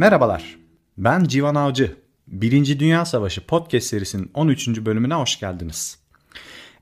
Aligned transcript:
Merhabalar, 0.00 0.58
ben 0.98 1.24
Civan 1.24 1.54
Avcı. 1.54 1.96
Birinci 2.26 2.80
Dünya 2.80 3.04
Savaşı 3.04 3.46
podcast 3.46 3.86
serisinin 3.86 4.30
13. 4.34 4.68
bölümüne 4.68 5.14
hoş 5.14 5.40
geldiniz. 5.40 5.98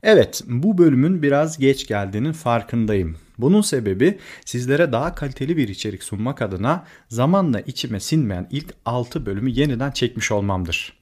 Evet, 0.03 0.43
bu 0.47 0.77
bölümün 0.77 1.21
biraz 1.21 1.57
geç 1.57 1.87
geldiğinin 1.87 2.31
farkındayım. 2.31 3.17
Bunun 3.37 3.61
sebebi 3.61 4.19
sizlere 4.45 4.91
daha 4.91 5.15
kaliteli 5.15 5.57
bir 5.57 5.67
içerik 5.67 6.03
sunmak 6.03 6.41
adına 6.41 6.83
zamanla 7.09 7.59
içime 7.59 7.99
sinmeyen 7.99 8.47
ilk 8.51 8.73
6 8.85 9.25
bölümü 9.25 9.49
yeniden 9.49 9.91
çekmiş 9.91 10.31
olmamdır. 10.31 10.93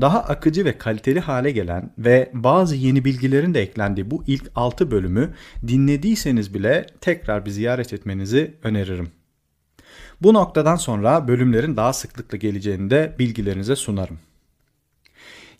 Daha 0.00 0.20
akıcı 0.20 0.64
ve 0.64 0.78
kaliteli 0.78 1.20
hale 1.20 1.50
gelen 1.50 1.92
ve 1.98 2.30
bazı 2.34 2.76
yeni 2.76 3.04
bilgilerin 3.04 3.54
de 3.54 3.62
eklendiği 3.62 4.10
bu 4.10 4.24
ilk 4.26 4.50
6 4.54 4.90
bölümü 4.90 5.34
dinlediyseniz 5.68 6.54
bile 6.54 6.86
tekrar 7.00 7.46
bir 7.46 7.50
ziyaret 7.50 7.92
etmenizi 7.92 8.54
öneririm. 8.62 9.17
Bu 10.22 10.34
noktadan 10.34 10.76
sonra 10.76 11.28
bölümlerin 11.28 11.76
daha 11.76 11.92
sıklıkla 11.92 12.36
geleceğini 12.38 12.90
de 12.90 13.16
bilgilerinize 13.18 13.76
sunarım. 13.76 14.18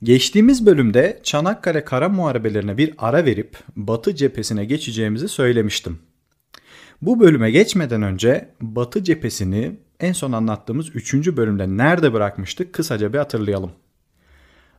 Geçtiğimiz 0.03 0.67
bölümde 0.67 1.21
Çanakkale 1.23 1.85
Kara 1.85 2.09
Muharebelerine 2.09 2.79
bir 2.79 2.95
ara 2.99 3.25
verip 3.25 3.59
Batı 3.77 4.15
cephesine 4.15 4.65
geçeceğimizi 4.65 5.29
söylemiştim. 5.29 5.99
Bu 7.03 7.21
bölüme 7.21 7.51
geçmeden 7.51 8.03
önce 8.03 8.49
Batı 8.61 9.05
cephesini 9.05 9.77
en 10.01 10.13
son 10.13 10.33
anlattığımız 10.33 10.97
3. 10.97 11.15
bölümde 11.15 11.69
nerede 11.69 12.13
bırakmıştık 12.13 12.73
kısaca 12.73 13.13
bir 13.13 13.19
hatırlayalım. 13.19 13.73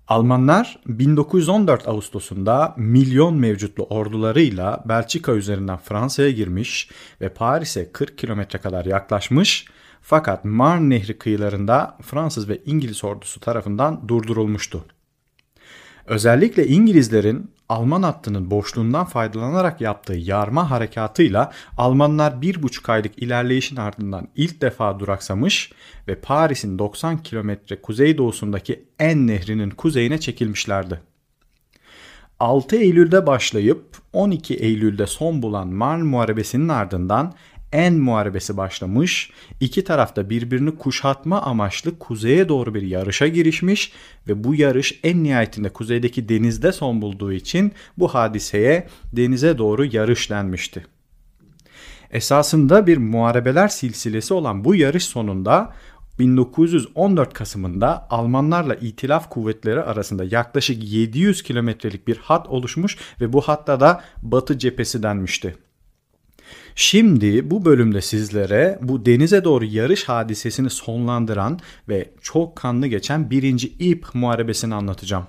Almanlar 0.09 0.79
1914 0.87 1.87
Ağustos'unda 1.87 2.73
milyon 2.77 3.35
mevcutlu 3.35 3.83
ordularıyla 3.83 4.83
Belçika 4.85 5.31
üzerinden 5.33 5.77
Fransa'ya 5.77 6.29
girmiş 6.29 6.89
ve 7.21 7.29
Paris'e 7.29 7.91
40 7.91 8.17
kilometre 8.17 8.59
kadar 8.59 8.85
yaklaşmış 8.85 9.65
fakat 10.01 10.45
Marne 10.45 10.89
Nehri 10.89 11.17
kıyılarında 11.17 11.97
Fransız 12.01 12.49
ve 12.49 12.61
İngiliz 12.65 13.03
ordusu 13.03 13.39
tarafından 13.39 14.07
durdurulmuştu. 14.07 14.85
Özellikle 16.05 16.67
İngilizlerin 16.67 17.51
Alman 17.69 18.03
hattının 18.03 18.51
boşluğundan 18.51 19.05
faydalanarak 19.05 19.81
yaptığı 19.81 20.13
yarma 20.13 20.71
harekatıyla 20.71 21.51
Almanlar 21.77 22.41
bir 22.41 22.63
buçuk 22.63 22.89
aylık 22.89 23.19
ilerleyişin 23.19 23.75
ardından 23.75 24.27
ilk 24.35 24.61
defa 24.61 24.99
duraksamış 24.99 25.71
ve 26.07 26.15
Paris'in 26.15 26.79
90 26.79 27.23
kilometre 27.23 27.81
kuzeydoğusundaki 27.81 28.85
En 28.99 29.27
Nehri'nin 29.27 29.69
kuzeyine 29.69 30.19
çekilmişlerdi. 30.19 31.01
6 32.39 32.75
Eylül'de 32.75 33.27
başlayıp 33.27 33.97
12 34.13 34.55
Eylül'de 34.55 35.07
son 35.07 35.41
bulan 35.41 35.67
Marne 35.67 36.03
Muharebesi'nin 36.03 36.69
ardından 36.69 37.33
en 37.73 37.93
muharebesi 37.93 38.57
başlamış, 38.57 39.31
iki 39.59 39.83
tarafta 39.83 40.29
birbirini 40.29 40.77
kuşatma 40.77 41.41
amaçlı 41.41 41.99
kuzeye 41.99 42.49
doğru 42.49 42.73
bir 42.73 42.81
yarışa 42.81 43.27
girişmiş 43.27 43.91
ve 44.27 44.43
bu 44.43 44.55
yarış 44.55 44.99
en 45.03 45.23
nihayetinde 45.23 45.69
kuzeydeki 45.69 46.29
denizde 46.29 46.71
son 46.71 47.01
bulduğu 47.01 47.33
için 47.33 47.71
bu 47.97 48.07
hadiseye 48.07 48.87
denize 49.13 49.57
doğru 49.57 49.85
yarış 49.85 50.29
denmişti. 50.29 50.85
Esasında 52.11 52.87
bir 52.87 52.97
muharebeler 52.97 53.67
silsilesi 53.67 54.33
olan 54.33 54.63
bu 54.65 54.75
yarış 54.75 55.05
sonunda 55.05 55.73
1914 56.19 57.33
Kasım'ında 57.33 58.07
Almanlarla 58.09 58.75
İtilaf 58.75 59.29
kuvvetleri 59.29 59.81
arasında 59.81 60.23
yaklaşık 60.23 60.83
700 60.83 61.43
kilometrelik 61.43 62.07
bir 62.07 62.17
hat 62.17 62.47
oluşmuş 62.47 62.97
ve 63.21 63.33
bu 63.33 63.41
hatta 63.41 63.79
da 63.79 64.03
Batı 64.21 64.57
cephesi 64.57 65.03
denmişti. 65.03 65.55
Şimdi 66.81 67.51
bu 67.51 67.65
bölümde 67.65 68.01
sizlere 68.01 68.79
bu 68.81 69.05
denize 69.05 69.43
doğru 69.43 69.65
yarış 69.65 70.03
hadisesini 70.03 70.69
sonlandıran 70.69 71.59
ve 71.89 72.09
çok 72.21 72.55
kanlı 72.55 72.87
geçen 72.87 73.29
birinci 73.29 73.67
İp 73.67 74.05
muharebesini 74.13 74.75
anlatacağım. 74.75 75.27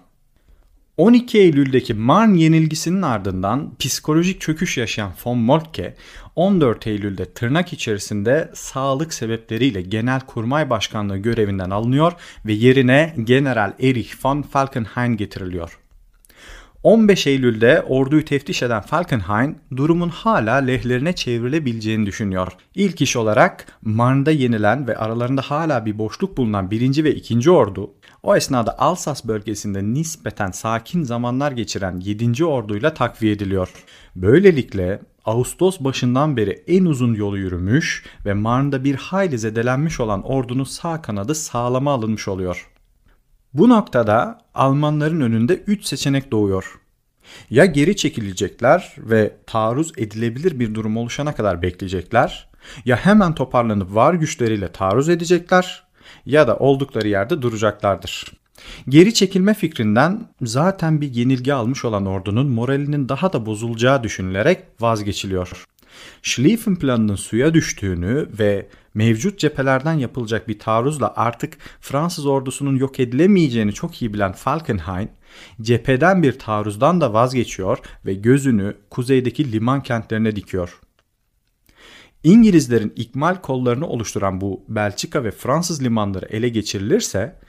12 0.96 1.38
Eylül'deki 1.38 1.94
Marne 1.94 2.40
yenilgisinin 2.40 3.02
ardından 3.02 3.74
psikolojik 3.78 4.40
çöküş 4.40 4.78
yaşayan 4.78 5.12
von 5.24 5.38
Moltke 5.38 5.94
14 6.36 6.86
Eylül'de 6.86 7.24
tırnak 7.24 7.72
içerisinde 7.72 8.50
sağlık 8.54 9.14
sebepleriyle 9.14 9.82
Genel 9.82 10.20
Kurmay 10.20 10.70
Başkanlığı 10.70 11.18
görevinden 11.18 11.70
alınıyor 11.70 12.12
ve 12.46 12.52
yerine 12.52 13.14
General 13.24 13.72
Erich 13.80 14.24
von 14.24 14.42
Falkenhayn 14.42 15.16
getiriliyor. 15.16 15.79
15 16.82 17.26
Eylül'de 17.26 17.82
orduyu 17.88 18.24
teftiş 18.24 18.62
eden 18.62 18.80
Falkenhayn 18.80 19.58
durumun 19.76 20.08
hala 20.08 20.54
lehlerine 20.54 21.12
çevrilebileceğini 21.12 22.06
düşünüyor. 22.06 22.52
İlk 22.74 23.00
iş 23.00 23.16
olarak 23.16 23.66
Marne'da 23.82 24.30
yenilen 24.30 24.88
ve 24.88 24.96
aralarında 24.96 25.42
hala 25.42 25.86
bir 25.86 25.98
boşluk 25.98 26.36
bulunan 26.36 26.70
1. 26.70 27.04
ve 27.04 27.14
2. 27.14 27.50
ordu 27.50 27.90
o 28.22 28.36
esnada 28.36 28.78
Alsas 28.78 29.24
bölgesinde 29.24 29.84
nispeten 29.84 30.50
sakin 30.50 31.02
zamanlar 31.02 31.52
geçiren 31.52 32.00
7. 32.00 32.44
orduyla 32.44 32.94
takviye 32.94 33.32
ediliyor. 33.32 33.68
Böylelikle 34.16 35.00
Ağustos 35.24 35.80
başından 35.80 36.36
beri 36.36 36.64
en 36.66 36.84
uzun 36.84 37.14
yolu 37.14 37.38
yürümüş 37.38 38.04
ve 38.26 38.34
Marne'da 38.34 38.84
bir 38.84 38.94
hayli 38.94 39.38
zedelenmiş 39.38 40.00
olan 40.00 40.22
ordunun 40.22 40.64
sağ 40.64 41.02
kanadı 41.02 41.34
sağlama 41.34 41.92
alınmış 41.92 42.28
oluyor. 42.28 42.70
Bu 43.54 43.68
noktada 43.68 44.38
Almanların 44.54 45.20
önünde 45.20 45.54
3 45.54 45.84
seçenek 45.84 46.32
doğuyor. 46.32 46.80
Ya 47.50 47.64
geri 47.64 47.96
çekilecekler 47.96 48.94
ve 48.98 49.36
taarruz 49.46 49.92
edilebilir 49.96 50.60
bir 50.60 50.74
durum 50.74 50.96
oluşana 50.96 51.34
kadar 51.34 51.62
bekleyecekler 51.62 52.48
ya 52.84 52.96
hemen 52.96 53.34
toparlanıp 53.34 53.94
var 53.94 54.14
güçleriyle 54.14 54.72
taarruz 54.72 55.08
edecekler 55.08 55.84
ya 56.26 56.48
da 56.48 56.56
oldukları 56.56 57.08
yerde 57.08 57.42
duracaklardır. 57.42 58.32
Geri 58.88 59.14
çekilme 59.14 59.54
fikrinden 59.54 60.28
zaten 60.42 61.00
bir 61.00 61.14
yenilgi 61.14 61.54
almış 61.54 61.84
olan 61.84 62.06
ordunun 62.06 62.46
moralinin 62.46 63.08
daha 63.08 63.32
da 63.32 63.46
bozulacağı 63.46 64.02
düşünülerek 64.02 64.64
vazgeçiliyor. 64.80 65.66
Schlieffen 66.22 66.76
planının 66.76 67.16
suya 67.16 67.54
düştüğünü 67.54 68.28
ve 68.38 68.68
mevcut 68.94 69.38
cephelerden 69.38 69.92
yapılacak 69.92 70.48
bir 70.48 70.58
taarruzla 70.58 71.12
artık 71.16 71.58
Fransız 71.80 72.26
ordusunun 72.26 72.76
yok 72.76 73.00
edilemeyeceğini 73.00 73.72
çok 73.72 74.02
iyi 74.02 74.14
bilen 74.14 74.32
Falkenhayn, 74.32 75.08
cepheden 75.60 76.22
bir 76.22 76.38
taarruzdan 76.38 77.00
da 77.00 77.12
vazgeçiyor 77.12 77.78
ve 78.06 78.14
gözünü 78.14 78.76
kuzeydeki 78.90 79.52
liman 79.52 79.82
kentlerine 79.82 80.36
dikiyor. 80.36 80.80
İngilizlerin 82.24 82.92
ikmal 82.96 83.34
kollarını 83.34 83.86
oluşturan 83.86 84.40
bu 84.40 84.64
Belçika 84.68 85.24
ve 85.24 85.30
Fransız 85.30 85.82
limanları 85.82 86.26
ele 86.26 86.48
geçirilirse 86.48 87.40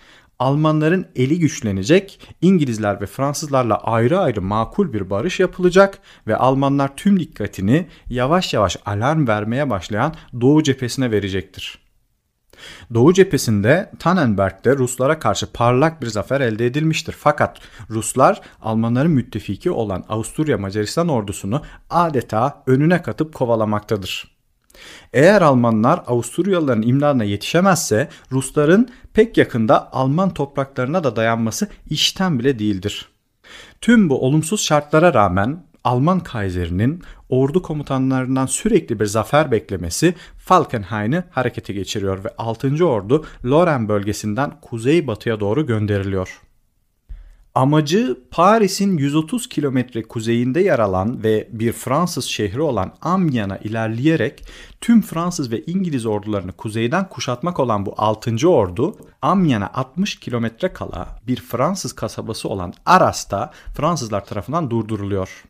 Almanların 0.41 1.07
eli 1.16 1.40
güçlenecek, 1.40 2.19
İngilizler 2.41 3.02
ve 3.02 3.06
Fransızlarla 3.06 3.75
ayrı 3.78 4.19
ayrı 4.19 4.41
makul 4.41 4.94
bir 4.94 5.09
barış 5.09 5.40
yapılacak 5.40 6.00
ve 6.28 6.35
Almanlar 6.35 6.96
tüm 6.96 7.19
dikkatini 7.19 7.88
yavaş 8.09 8.53
yavaş 8.53 8.78
alarm 8.85 9.28
vermeye 9.28 9.69
başlayan 9.69 10.16
Doğu 10.41 10.63
cephesine 10.63 11.12
verecektir. 11.12 11.79
Doğu 12.94 13.13
cephesinde 13.13 13.91
Tannenberg'de 14.00 14.78
Ruslara 14.78 15.19
karşı 15.19 15.52
parlak 15.52 16.02
bir 16.02 16.07
zafer 16.07 16.41
elde 16.41 16.66
edilmiştir. 16.66 17.16
Fakat 17.19 17.59
Ruslar 17.90 18.41
Almanların 18.62 19.12
müttefiki 19.12 19.72
olan 19.72 20.03
Avusturya 20.09 20.58
Macaristan 20.58 21.08
ordusunu 21.08 21.62
adeta 21.90 22.63
önüne 22.68 23.02
katıp 23.02 23.34
kovalamaktadır. 23.34 24.30
Eğer 25.13 25.41
Almanlar 25.41 26.03
Avusturyalıların 26.07 26.81
imdadına 26.81 27.23
yetişemezse 27.23 28.09
Rusların 28.31 28.89
pek 29.13 29.37
yakında 29.37 29.93
Alman 29.93 30.33
topraklarına 30.33 31.03
da 31.03 31.15
dayanması 31.15 31.67
işten 31.89 32.39
bile 32.39 32.59
değildir. 32.59 33.09
Tüm 33.81 34.09
bu 34.09 34.25
olumsuz 34.25 34.61
şartlara 34.61 35.13
rağmen 35.13 35.63
Alman 35.83 36.19
Kaiserinin 36.19 37.01
ordu 37.29 37.61
komutanlarından 37.61 38.45
sürekli 38.45 38.99
bir 38.99 39.05
zafer 39.05 39.51
beklemesi 39.51 40.16
Falkenhayn'ı 40.37 41.23
harekete 41.31 41.73
geçiriyor 41.73 42.23
ve 42.23 42.29
6. 42.37 42.85
ordu 42.85 43.25
Lorraine 43.45 43.89
bölgesinden 43.89 44.51
kuzeybatıya 44.61 45.39
doğru 45.39 45.66
gönderiliyor. 45.66 46.41
Amacı 47.55 48.17
Paris'in 48.31 48.97
130 48.97 49.49
kilometre 49.49 50.03
kuzeyinde 50.03 50.61
yer 50.61 50.79
alan 50.79 51.23
ve 51.23 51.47
bir 51.51 51.71
Fransız 51.71 52.25
şehri 52.25 52.61
olan 52.61 52.93
Amiens'a 53.01 53.57
ilerleyerek 53.57 54.43
tüm 54.81 55.01
Fransız 55.01 55.51
ve 55.51 55.63
İngiliz 55.65 56.05
ordularını 56.05 56.51
kuzeyden 56.51 57.09
kuşatmak 57.09 57.59
olan 57.59 57.85
bu 57.85 57.93
6. 57.97 58.49
ordu 58.49 58.95
Amiens'a 59.21 59.71
60 59.73 60.19
kilometre 60.19 60.73
kala 60.73 61.19
bir 61.27 61.41
Fransız 61.41 61.93
kasabası 61.93 62.49
olan 62.49 62.73
Aras'ta 62.85 63.51
Fransızlar 63.75 64.25
tarafından 64.25 64.69
durduruluyor. 64.69 65.43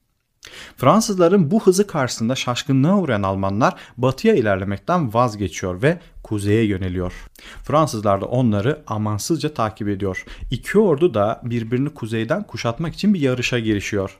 Fransızların 0.78 1.52
bu 1.52 1.64
hızı 1.64 1.88
karşısında 1.88 2.36
şaşkınlığa 2.36 2.98
uğrayan 2.98 3.24
Almanlar 3.24 3.76
batıya 3.98 4.36
ilerlemekten 4.36 5.14
vazgeçiyor 5.14 5.82
ve 5.82 6.00
kuzeye 6.24 6.66
yöneliyor. 6.66 7.14
Fransızlar 7.64 8.22
da 8.22 8.26
onları 8.26 8.84
amansızca 8.88 9.54
takip 9.54 9.88
ediyor. 9.88 10.26
İki 10.52 10.80
ordu 10.80 11.14
da 11.14 11.42
birbirini 11.44 11.90
kuzeyden 11.90 12.44
kuşatmak 12.44 12.94
için 12.94 13.14
bir 13.14 13.20
yarışa 13.20 13.60
girişiyor. 13.60 14.20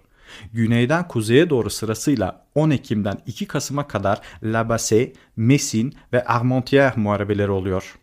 Güneyden 0.54 1.08
kuzeye 1.08 1.50
doğru 1.50 1.70
sırasıyla 1.70 2.46
10 2.56 2.70
Ekim'den 2.70 3.18
2 3.26 3.48
Kasım'a 3.48 3.88
kadar 3.88 4.22
La 4.44 4.62
Bassée, 4.62 5.14
Messine 5.36 5.92
ve 6.14 6.20
Armentières 6.20 7.00
muharebeleri 7.00 7.52
oluyor. 7.52 7.96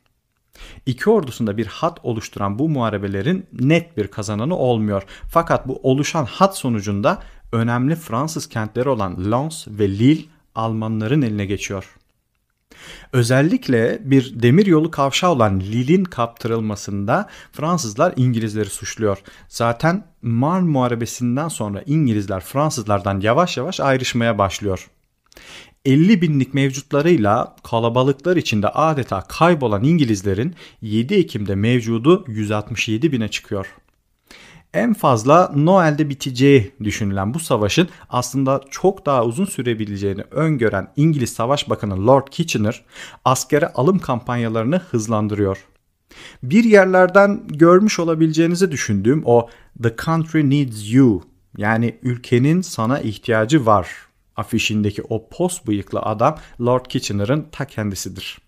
İki 0.87 1.11
ordusunda 1.11 1.57
bir 1.57 1.67
hat 1.67 1.99
oluşturan 2.03 2.59
bu 2.59 2.69
muharebelerin 2.69 3.47
net 3.53 3.97
bir 3.97 4.09
kazananı 4.09 4.57
olmuyor. 4.57 5.03
Fakat 5.29 5.69
bu 5.69 5.81
oluşan 5.83 6.25
hat 6.25 6.59
sonucunda 6.59 7.23
önemli 7.53 7.97
Fransız 7.97 8.49
kentleri 8.49 8.89
olan 8.89 9.31
Lens 9.31 9.69
ve 9.69 9.89
Lille 9.89 10.23
Almanların 10.55 11.23
eline 11.23 11.47
geçiyor. 11.47 11.95
Özellikle 13.13 13.99
bir 14.05 14.43
demir 14.43 14.67
yolu 14.67 14.91
kavşağı 14.91 15.31
olan 15.31 15.61
Lille'in 15.61 16.05
kaptırılmasında 16.05 17.29
Fransızlar 17.53 18.13
İngilizleri 18.17 18.71
suçluyor. 18.71 19.19
Zaten 19.49 20.05
Marne 20.23 20.69
Muharebesi'nden 20.69 21.49
sonra 21.49 21.83
İngilizler 21.87 22.41
Fransızlardan 22.41 23.21
yavaş 23.21 23.57
yavaş 23.57 23.81
ayrışmaya 23.81 24.39
başlıyor. 24.39 24.91
50 25.85 26.23
binlik 26.23 26.55
mevcutlarıyla 26.55 27.57
kalabalıklar 27.63 28.37
içinde 28.37 28.69
adeta 28.69 29.21
kaybolan 29.21 29.85
İngilizlerin 29.85 30.55
7 30.83 31.15
Ekim'de 31.15 31.55
mevcudu 31.55 32.25
167 32.29 33.13
bine 33.13 33.29
çıkıyor. 33.29 33.67
En 34.75 34.95
fazla 34.95 35.53
Noel'de 35.57 36.09
biteceği 36.09 36.73
düşünülen 36.85 37.35
bu 37.35 37.41
savaşın 37.41 37.89
aslında 38.09 38.61
çok 38.71 39.07
daha 39.07 39.25
uzun 39.25 39.45
sürebileceğini 39.45 40.23
öngören 40.31 40.93
İngiliz 40.97 41.33
Savaş 41.33 41.71
Bakanı 41.71 42.07
Lord 42.07 42.29
Kitchener 42.31 42.85
askere 43.25 43.67
alım 43.67 43.99
kampanyalarını 43.99 44.79
hızlandırıyor. 44.79 45.65
Bir 46.43 46.65
yerlerden 46.65 47.43
görmüş 47.49 47.99
olabileceğinizi 47.99 48.73
düşündüğüm 48.73 49.23
o 49.25 49.49
The 49.83 49.97
Country 50.05 50.51
Needs 50.51 50.93
You 50.93 51.23
yani 51.57 51.99
ülkenin 52.03 52.61
sana 52.61 53.01
ihtiyacı 53.01 53.67
var 53.67 53.89
afişindeki 54.37 55.03
o 55.03 55.29
pos 55.29 55.67
bıyıklı 55.67 56.01
adam 56.01 56.39
Lord 56.61 56.87
Kitchener'ın 56.87 57.47
ta 57.53 57.65
kendisidir. 57.65 58.48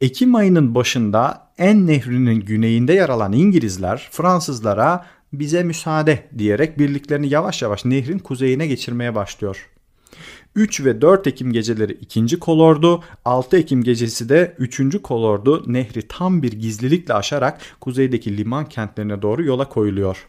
Ekim 0.00 0.34
ayının 0.34 0.74
başında 0.74 1.48
En 1.58 1.86
Nehri'nin 1.86 2.40
güneyinde 2.40 2.92
yer 2.92 3.08
alan 3.08 3.32
İngilizler 3.32 4.08
Fransızlara 4.12 5.06
bize 5.32 5.62
müsaade 5.62 6.28
diyerek 6.38 6.78
birliklerini 6.78 7.28
yavaş 7.28 7.62
yavaş 7.62 7.84
nehrin 7.84 8.18
kuzeyine 8.18 8.66
geçirmeye 8.66 9.14
başlıyor. 9.14 9.68
3 10.54 10.84
ve 10.84 11.00
4 11.00 11.26
Ekim 11.26 11.52
geceleri 11.52 11.92
2. 11.92 12.38
kolordu, 12.38 13.02
6 13.24 13.56
Ekim 13.56 13.82
gecesi 13.82 14.28
de 14.28 14.54
3. 14.58 15.02
kolordu 15.02 15.64
nehri 15.66 16.02
tam 16.08 16.42
bir 16.42 16.52
gizlilikle 16.52 17.14
aşarak 17.14 17.60
kuzeydeki 17.80 18.36
liman 18.36 18.68
kentlerine 18.68 19.22
doğru 19.22 19.44
yola 19.44 19.68
koyuluyor. 19.68 20.26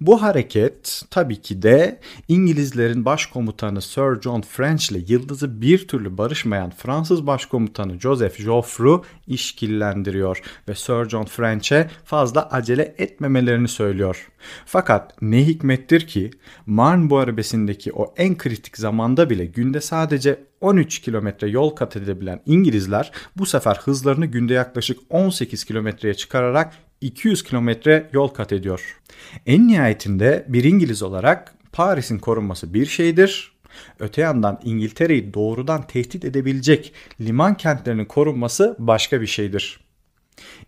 Bu 0.00 0.22
hareket 0.22 1.02
tabii 1.10 1.40
ki 1.40 1.62
de 1.62 2.00
İngilizlerin 2.28 3.04
başkomutanı 3.04 3.82
Sir 3.82 4.20
John 4.20 4.40
French 4.40 4.92
ile 4.92 4.98
yıldızı 5.08 5.60
bir 5.60 5.88
türlü 5.88 6.18
barışmayan 6.18 6.70
Fransız 6.70 7.26
başkomutanı 7.26 8.00
Joseph 8.00 8.36
Joffre 8.40 9.00
işkillendiriyor 9.26 10.42
ve 10.68 10.74
Sir 10.74 11.08
John 11.08 11.24
French'e 11.24 11.90
fazla 12.04 12.48
acele 12.50 12.94
etmemelerini 12.98 13.68
söylüyor. 13.68 14.28
Fakat 14.66 15.22
ne 15.22 15.46
hikmettir 15.46 16.06
ki 16.06 16.30
Marne 16.66 17.04
Muharebesi'ndeki 17.04 17.92
o 17.92 18.14
en 18.16 18.38
kritik 18.38 18.78
zamanda 18.78 19.30
bile 19.30 19.46
günde 19.46 19.80
sadece 19.80 20.40
13 20.60 20.98
kilometre 20.98 21.48
yol 21.48 21.70
kat 21.70 21.96
edebilen 21.96 22.40
İngilizler 22.46 23.12
bu 23.36 23.46
sefer 23.46 23.76
hızlarını 23.84 24.26
günde 24.26 24.54
yaklaşık 24.54 24.98
18 25.10 25.64
kilometreye 25.64 26.14
çıkararak 26.14 26.74
200 27.02 27.42
kilometre 27.42 28.10
yol 28.12 28.28
kat 28.28 28.52
ediyor. 28.52 29.00
En 29.46 29.68
nihayetinde 29.68 30.44
bir 30.48 30.64
İngiliz 30.64 31.02
olarak 31.02 31.54
Paris'in 31.72 32.18
korunması 32.18 32.74
bir 32.74 32.86
şeydir. 32.86 33.52
Öte 33.98 34.20
yandan 34.20 34.60
İngiltere'yi 34.64 35.34
doğrudan 35.34 35.86
tehdit 35.86 36.24
edebilecek 36.24 36.92
liman 37.20 37.56
kentlerinin 37.56 38.04
korunması 38.04 38.76
başka 38.78 39.20
bir 39.20 39.26
şeydir. 39.26 39.80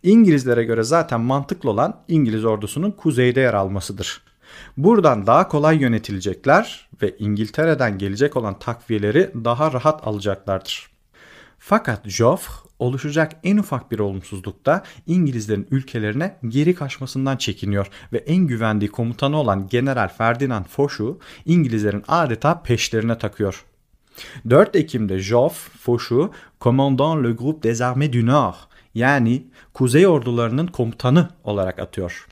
İngilizlere 0.03 0.65
göre 0.65 0.83
zaten 0.83 1.21
mantıklı 1.21 1.71
olan 1.71 2.01
İngiliz 2.09 2.45
ordusunun 2.45 2.91
kuzeyde 2.91 3.41
yer 3.41 3.55
almasıdır. 3.55 4.23
Buradan 4.77 5.27
daha 5.27 5.49
kolay 5.49 5.79
yönetilecekler 5.79 6.89
ve 7.03 7.17
İngiltere'den 7.19 7.99
gelecek 7.99 8.37
olan 8.37 8.59
takviyeleri 8.59 9.31
daha 9.45 9.73
rahat 9.73 10.07
alacaklardır. 10.07 10.94
Fakat 11.67 12.09
Joffre 12.09 12.69
oluşacak 12.79 13.33
en 13.45 13.57
ufak 13.57 13.91
bir 13.91 13.99
olumsuzlukta 13.99 14.83
İngilizlerin 15.07 15.67
ülkelerine 15.71 16.37
geri 16.49 16.75
kaçmasından 16.75 17.37
çekiniyor 17.37 17.87
ve 18.13 18.19
en 18.19 18.47
güvendiği 18.47 18.91
komutanı 18.91 19.37
olan 19.37 19.69
General 19.69 20.09
Ferdinand 20.09 20.65
Foch'u 20.65 21.19
İngilizlerin 21.45 22.05
adeta 22.09 22.63
peşlerine 22.63 23.19
takıyor. 23.19 23.65
4 24.51 24.77
Ekim'de 24.77 25.19
Joffre, 25.19 25.79
Foch'u 25.79 26.33
Commandant 26.61 27.25
le 27.25 27.33
Groupe 27.33 27.63
des 27.63 27.81
Armées 27.81 28.13
du 28.13 28.27
Nord 28.27 28.55
yani 28.95 29.47
Kuzey 29.75 30.07
ordularının 30.07 30.67
komutanı 30.67 31.29
olarak 31.45 31.79
atıyor. 31.79 32.27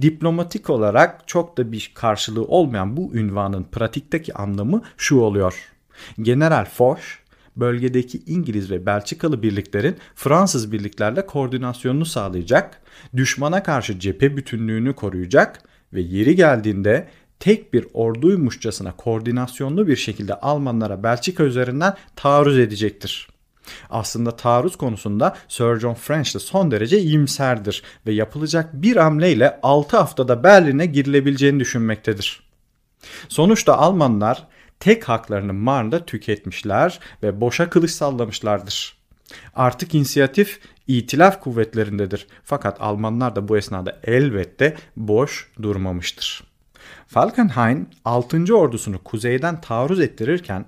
Diplomatik 0.00 0.70
olarak 0.70 1.28
çok 1.28 1.56
da 1.56 1.72
bir 1.72 1.92
karşılığı 1.94 2.44
olmayan 2.44 2.96
bu 2.96 3.14
ünvanın 3.14 3.64
pratikteki 3.64 4.34
anlamı 4.34 4.82
şu 4.96 5.20
oluyor. 5.20 5.54
General 6.22 6.64
Foch 6.64 7.00
bölgedeki 7.56 8.22
İngiliz 8.26 8.70
ve 8.70 8.86
Belçikalı 8.86 9.42
birliklerin 9.42 9.96
Fransız 10.14 10.72
birliklerle 10.72 11.26
koordinasyonunu 11.26 12.04
sağlayacak, 12.04 12.82
düşmana 13.16 13.62
karşı 13.62 13.98
cephe 13.98 14.36
bütünlüğünü 14.36 14.94
koruyacak 14.94 15.62
ve 15.92 16.00
yeri 16.00 16.36
geldiğinde 16.36 17.08
tek 17.40 17.72
bir 17.72 17.86
orduymuşçasına 17.94 18.96
koordinasyonlu 18.96 19.86
bir 19.86 19.96
şekilde 19.96 20.34
Almanlara 20.34 21.02
Belçika 21.02 21.44
üzerinden 21.44 21.94
taarruz 22.16 22.58
edecektir. 22.58 23.28
Aslında 23.90 24.36
taarruz 24.36 24.76
konusunda 24.76 25.36
Sir 25.48 25.80
John 25.80 25.94
French 25.94 26.34
de 26.34 26.38
son 26.38 26.70
derece 26.70 26.98
iyimserdir 26.98 27.82
ve 28.06 28.12
yapılacak 28.12 28.70
bir 28.72 28.96
hamleyle 28.96 29.60
6 29.62 29.96
haftada 29.96 30.42
Berlin'e 30.44 30.86
girilebileceğini 30.86 31.60
düşünmektedir. 31.60 32.50
Sonuçta 33.28 33.78
Almanlar 33.78 34.46
tek 34.80 35.08
haklarını 35.08 35.52
Marn'da 35.54 36.06
tüketmişler 36.06 37.00
ve 37.22 37.40
boşa 37.40 37.70
kılıç 37.70 37.90
sallamışlardır. 37.90 39.00
Artık 39.54 39.94
inisiyatif 39.94 40.60
itilaf 40.86 41.40
kuvvetlerindedir. 41.40 42.26
Fakat 42.44 42.80
Almanlar 42.80 43.36
da 43.36 43.48
bu 43.48 43.58
esnada 43.58 44.00
elbette 44.04 44.76
boş 44.96 45.52
durmamıştır. 45.62 46.44
Falkenhayn 47.06 47.88
6. 48.04 48.56
ordusunu 48.56 49.04
kuzeyden 49.04 49.60
taarruz 49.60 50.00
ettirirken 50.00 50.64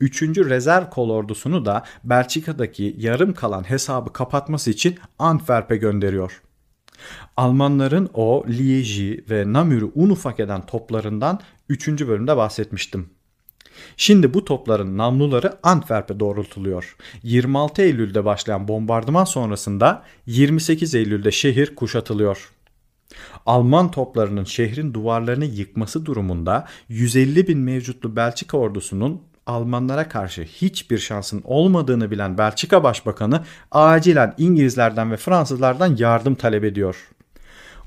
3. 0.00 0.22
rezerv 0.22 0.90
kol 0.90 1.10
ordusunu 1.10 1.64
da 1.64 1.84
Belçika'daki 2.04 2.94
yarım 2.98 3.34
kalan 3.34 3.70
hesabı 3.70 4.12
kapatması 4.12 4.70
için 4.70 4.98
Antwerp'e 5.18 5.76
gönderiyor. 5.76 6.42
Almanların 7.36 8.10
o 8.14 8.44
Liège'i 8.48 9.30
ve 9.30 9.52
Namur'u 9.52 9.92
un 9.94 10.10
ufak 10.10 10.40
eden 10.40 10.66
toplarından 10.66 11.40
3. 11.68 11.88
bölümde 11.88 12.36
bahsetmiştim. 12.36 13.10
Şimdi 13.96 14.34
bu 14.34 14.44
topların 14.44 14.98
namluları 14.98 15.52
Antwerp'e 15.62 16.20
doğrultuluyor. 16.20 16.96
26 17.22 17.82
Eylül'de 17.82 18.24
başlayan 18.24 18.68
bombardıman 18.68 19.24
sonrasında 19.24 20.02
28 20.26 20.94
Eylül'de 20.94 21.30
şehir 21.30 21.74
kuşatılıyor. 21.74 22.50
Alman 23.46 23.90
toplarının 23.90 24.44
şehrin 24.44 24.94
duvarlarını 24.94 25.44
yıkması 25.44 26.06
durumunda 26.06 26.66
150 26.88 27.48
bin 27.48 27.58
mevcutlu 27.58 28.16
Belçika 28.16 28.58
ordusunun 28.58 29.22
Almanlara 29.46 30.08
karşı 30.08 30.42
hiçbir 30.42 30.98
şansın 30.98 31.42
olmadığını 31.44 32.10
bilen 32.10 32.38
Belçika 32.38 32.82
Başbakanı 32.82 33.44
acilen 33.70 34.34
İngilizlerden 34.38 35.12
ve 35.12 35.16
Fransızlardan 35.16 35.96
yardım 35.96 36.34
talep 36.34 36.64
ediyor. 36.64 36.96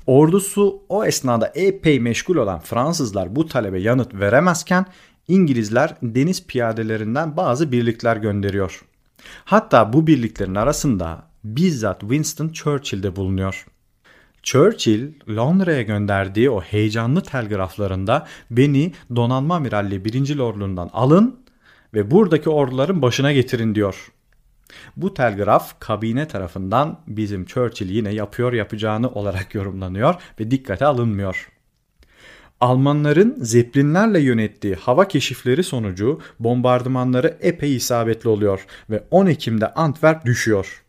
Ordusu 0.06 0.82
o 0.88 1.04
esnada 1.04 1.52
epey 1.54 2.00
meşgul 2.00 2.36
olan 2.36 2.60
Fransızlar 2.60 3.36
bu 3.36 3.46
talebe 3.46 3.80
yanıt 3.80 4.14
veremezken 4.14 4.86
İngilizler 5.28 5.96
deniz 6.02 6.46
piyadelerinden 6.46 7.36
bazı 7.36 7.72
birlikler 7.72 8.16
gönderiyor. 8.16 8.84
Hatta 9.44 9.92
bu 9.92 10.06
birliklerin 10.06 10.54
arasında 10.54 11.22
bizzat 11.44 12.00
Winston 12.00 12.48
Churchill 12.48 13.02
de 13.02 13.16
bulunuyor. 13.16 13.66
Churchill 14.42 15.12
Londra'ya 15.28 15.82
gönderdiği 15.82 16.50
o 16.50 16.60
heyecanlı 16.60 17.20
telgraflarında 17.20 18.26
beni 18.50 18.92
donanma 19.16 19.56
amiralliği 19.56 20.04
1. 20.04 20.36
Lordluğundan 20.36 20.90
alın 20.92 21.40
ve 21.94 22.10
buradaki 22.10 22.50
orduların 22.50 23.02
başına 23.02 23.32
getirin 23.32 23.74
diyor. 23.74 24.12
Bu 24.96 25.14
telgraf 25.14 25.80
kabine 25.80 26.28
tarafından 26.28 27.00
bizim 27.06 27.44
Churchill 27.44 27.90
yine 27.90 28.14
yapıyor 28.14 28.52
yapacağını 28.52 29.10
olarak 29.10 29.54
yorumlanıyor 29.54 30.14
ve 30.40 30.50
dikkate 30.50 30.86
alınmıyor. 30.86 31.53
Almanların 32.64 33.36
Zeppelinlerle 33.40 34.20
yönettiği 34.20 34.74
hava 34.74 35.08
keşifleri 35.08 35.64
sonucu 35.64 36.20
bombardımanları 36.40 37.36
epey 37.40 37.76
isabetli 37.76 38.28
oluyor 38.28 38.66
ve 38.90 39.04
10 39.10 39.26
Ekim'de 39.26 39.74
Antwerp 39.74 40.24
düşüyor. 40.24 40.84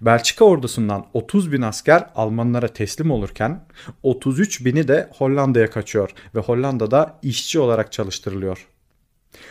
Belçika 0.00 0.44
ordusundan 0.44 1.06
30 1.12 1.52
bin 1.52 1.62
asker 1.62 2.06
Almanlara 2.14 2.68
teslim 2.68 3.10
olurken 3.10 3.64
33 4.02 4.64
bini 4.64 4.88
de 4.88 5.10
Hollanda'ya 5.18 5.70
kaçıyor 5.70 6.10
ve 6.34 6.40
Hollanda'da 6.40 7.18
işçi 7.22 7.58
olarak 7.58 7.92
çalıştırılıyor. 7.92 8.66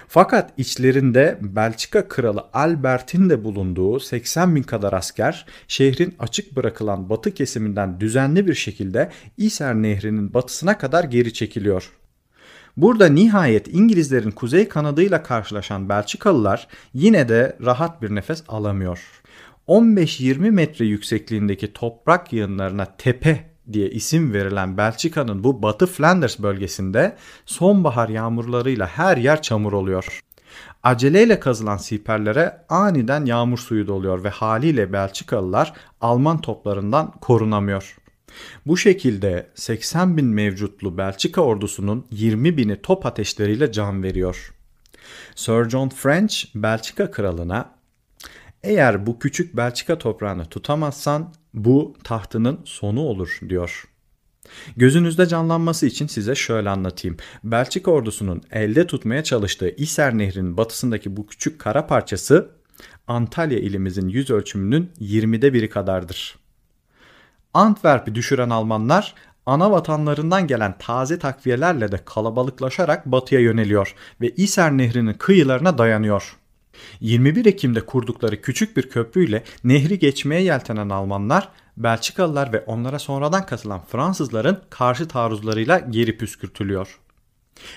Fakat 0.07 0.53
içlerinde 0.57 1.37
Belçika 1.41 2.07
kralı 2.07 2.45
Albert'in 2.53 3.29
de 3.29 3.43
bulunduğu 3.43 3.99
80 3.99 4.55
bin 4.55 4.63
kadar 4.63 4.93
asker 4.93 5.45
şehrin 5.67 6.15
açık 6.19 6.55
bırakılan 6.55 7.09
batı 7.09 7.33
kesiminden 7.33 7.99
düzenli 7.99 8.47
bir 8.47 8.55
şekilde 8.55 9.11
İser 9.37 9.75
Nehri'nin 9.75 10.33
batısına 10.33 10.77
kadar 10.77 11.03
geri 11.03 11.33
çekiliyor. 11.33 11.91
Burada 12.77 13.07
nihayet 13.07 13.67
İngilizlerin 13.67 14.31
kuzey 14.31 14.67
kanadıyla 14.67 15.23
karşılaşan 15.23 15.89
Belçikalılar 15.89 16.67
yine 16.93 17.29
de 17.29 17.57
rahat 17.65 18.01
bir 18.01 18.15
nefes 18.15 18.43
alamıyor. 18.47 19.23
15-20 19.67 20.51
metre 20.51 20.85
yüksekliğindeki 20.85 21.73
toprak 21.73 22.33
yığınlarına 22.33 22.85
tepe 22.97 23.52
diye 23.73 23.89
isim 23.89 24.33
verilen 24.33 24.77
Belçika'nın 24.77 25.43
bu 25.43 25.61
Batı 25.61 25.87
Flanders 25.87 26.39
bölgesinde 26.39 27.15
sonbahar 27.45 28.09
yağmurlarıyla 28.09 28.87
her 28.87 29.17
yer 29.17 29.41
çamur 29.41 29.73
oluyor. 29.73 30.23
Aceleyle 30.83 31.39
kazılan 31.39 31.77
siperlere 31.77 32.65
aniden 32.69 33.25
yağmur 33.25 33.57
suyu 33.57 33.87
doluyor 33.87 34.23
ve 34.23 34.29
haliyle 34.29 34.93
Belçikalılar 34.93 35.73
Alman 36.01 36.41
toplarından 36.41 37.11
korunamıyor. 37.11 37.97
Bu 38.65 38.77
şekilde 38.77 39.49
80 39.55 40.17
bin 40.17 40.25
mevcutlu 40.25 40.97
Belçika 40.97 41.41
ordusunun 41.41 42.05
20 42.11 42.57
bini 42.57 42.81
top 42.81 43.05
ateşleriyle 43.05 43.71
can 43.71 44.03
veriyor. 44.03 44.53
Sir 45.35 45.69
John 45.69 45.89
French 45.89 46.45
Belçika 46.55 47.11
kralına 47.11 47.75
eğer 48.63 49.05
bu 49.05 49.19
küçük 49.19 49.57
Belçika 49.57 49.97
toprağını 49.97 50.45
tutamazsan 50.45 51.33
bu 51.53 51.95
tahtının 52.03 52.59
sonu 52.65 52.99
olur 52.99 53.39
diyor. 53.49 53.83
Gözünüzde 54.77 55.27
canlanması 55.27 55.85
için 55.85 56.07
size 56.07 56.35
şöyle 56.35 56.69
anlatayım. 56.69 57.17
Belçika 57.43 57.91
ordusunun 57.91 58.41
elde 58.51 58.87
tutmaya 58.87 59.23
çalıştığı 59.23 59.69
İser 59.77 60.17
Nehri'nin 60.17 60.57
batısındaki 60.57 61.17
bu 61.17 61.27
küçük 61.27 61.59
kara 61.59 61.87
parçası 61.87 62.51
Antalya 63.07 63.59
ilimizin 63.59 64.07
yüz 64.07 64.29
ölçümünün 64.29 64.91
20'de 65.01 65.53
biri 65.53 65.69
kadardır. 65.69 66.35
Antwerp'i 67.53 68.15
düşüren 68.15 68.49
Almanlar 68.49 69.15
ana 69.45 69.71
vatanlarından 69.71 70.47
gelen 70.47 70.77
taze 70.77 71.19
takviyelerle 71.19 71.91
de 71.91 71.99
kalabalıklaşarak 72.05 73.05
batıya 73.05 73.41
yöneliyor 73.41 73.95
ve 74.21 74.29
İser 74.29 74.71
Nehri'nin 74.71 75.13
kıyılarına 75.13 75.77
dayanıyor. 75.77 76.37
21 76.99 77.45
Ekim'de 77.45 77.85
kurdukları 77.85 78.41
küçük 78.41 78.77
bir 78.77 78.89
köprüyle 78.89 79.43
nehri 79.63 79.99
geçmeye 79.99 80.41
yeltenen 80.41 80.89
Almanlar, 80.89 81.49
Belçikalılar 81.77 82.53
ve 82.53 82.63
onlara 82.67 82.99
sonradan 82.99 83.45
katılan 83.45 83.81
Fransızların 83.85 84.61
karşı 84.69 85.07
taarruzlarıyla 85.07 85.79
geri 85.79 86.17
püskürtülüyor. 86.17 86.99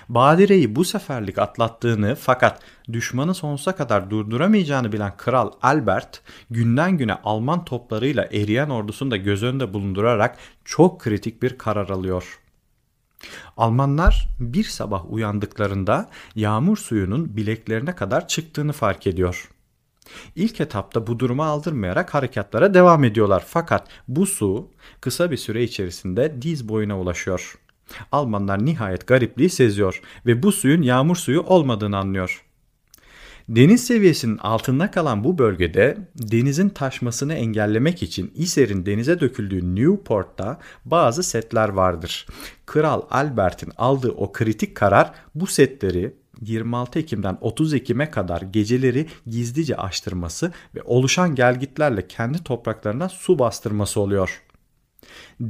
Badire'yi 0.08 0.76
bu 0.76 0.84
seferlik 0.84 1.38
atlattığını 1.38 2.16
fakat 2.20 2.62
düşmanı 2.92 3.34
sonsuza 3.34 3.76
kadar 3.76 4.10
durduramayacağını 4.10 4.92
bilen 4.92 5.16
Kral 5.16 5.52
Albert 5.62 6.22
günden 6.50 6.98
güne 6.98 7.14
Alman 7.14 7.64
toplarıyla 7.64 8.24
eriyen 8.24 8.70
ordusunu 8.70 9.10
da 9.10 9.16
göz 9.16 9.42
önünde 9.42 9.74
bulundurarak 9.74 10.38
çok 10.64 11.00
kritik 11.00 11.42
bir 11.42 11.58
karar 11.58 11.88
alıyor. 11.88 12.38
Almanlar 13.56 14.28
bir 14.40 14.64
sabah 14.64 15.12
uyandıklarında 15.12 16.10
yağmur 16.34 16.76
suyunun 16.76 17.36
bileklerine 17.36 17.94
kadar 17.94 18.28
çıktığını 18.28 18.72
fark 18.72 19.06
ediyor. 19.06 19.50
İlk 20.36 20.60
etapta 20.60 21.06
bu 21.06 21.18
durumu 21.18 21.44
aldırmayarak 21.44 22.14
harekatlara 22.14 22.74
devam 22.74 23.04
ediyorlar 23.04 23.44
fakat 23.46 23.88
bu 24.08 24.26
su 24.26 24.70
kısa 25.00 25.30
bir 25.30 25.36
süre 25.36 25.62
içerisinde 25.62 26.42
diz 26.42 26.68
boyuna 26.68 27.00
ulaşıyor. 27.00 27.58
Almanlar 28.12 28.64
nihayet 28.64 29.06
garipliği 29.06 29.50
seziyor 29.50 30.02
ve 30.26 30.42
bu 30.42 30.52
suyun 30.52 30.82
yağmur 30.82 31.16
suyu 31.16 31.40
olmadığını 31.40 31.98
anlıyor. 31.98 32.45
Deniz 33.48 33.86
seviyesinin 33.86 34.38
altında 34.38 34.90
kalan 34.90 35.24
bu 35.24 35.38
bölgede 35.38 35.98
denizin 36.14 36.68
taşmasını 36.68 37.34
engellemek 37.34 38.02
için 38.02 38.32
İser'in 38.34 38.86
denize 38.86 39.20
döküldüğü 39.20 39.76
Newport'ta 39.76 40.58
bazı 40.84 41.22
setler 41.22 41.68
vardır. 41.68 42.26
Kral 42.66 43.02
Albert'in 43.10 43.72
aldığı 43.78 44.10
o 44.10 44.32
kritik 44.32 44.74
karar 44.74 45.12
bu 45.34 45.46
setleri 45.46 46.14
26 46.40 46.98
Ekim'den 46.98 47.38
30 47.40 47.74
Ekim'e 47.74 48.10
kadar 48.10 48.42
geceleri 48.42 49.06
gizlice 49.26 49.76
açtırması 49.76 50.52
ve 50.74 50.82
oluşan 50.82 51.34
gelgitlerle 51.34 52.08
kendi 52.08 52.44
topraklarına 52.44 53.08
su 53.08 53.38
bastırması 53.38 54.00
oluyor. 54.00 54.42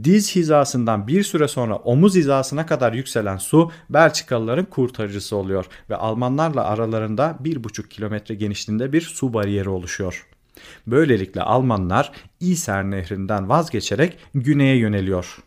Diz 0.05 0.37
hizasından 0.37 1.09
bir 1.09 1.23
süre 1.23 1.49
sonra 1.49 1.77
omuz 1.77 2.15
hizasına 2.15 2.67
kadar 2.67 2.93
yükselen 2.93 3.37
su 3.37 3.71
Belçikalıların 3.91 4.65
kurtarıcısı 4.65 5.37
oluyor 5.37 5.67
ve 5.91 5.97
Almanlarla 5.97 6.65
aralarında 6.65 7.39
1,5 7.45 7.89
kilometre 7.89 8.35
genişliğinde 8.35 8.93
bir 8.93 9.01
su 9.01 9.35
bariyeri 9.35 9.69
oluşuyor. 9.69 10.27
Böylelikle 10.87 11.43
Almanlar 11.43 12.13
İser 12.41 12.85
Nehri'nden 12.85 13.49
vazgeçerek 13.49 14.19
güneye 14.35 14.77
yöneliyor. 14.77 15.39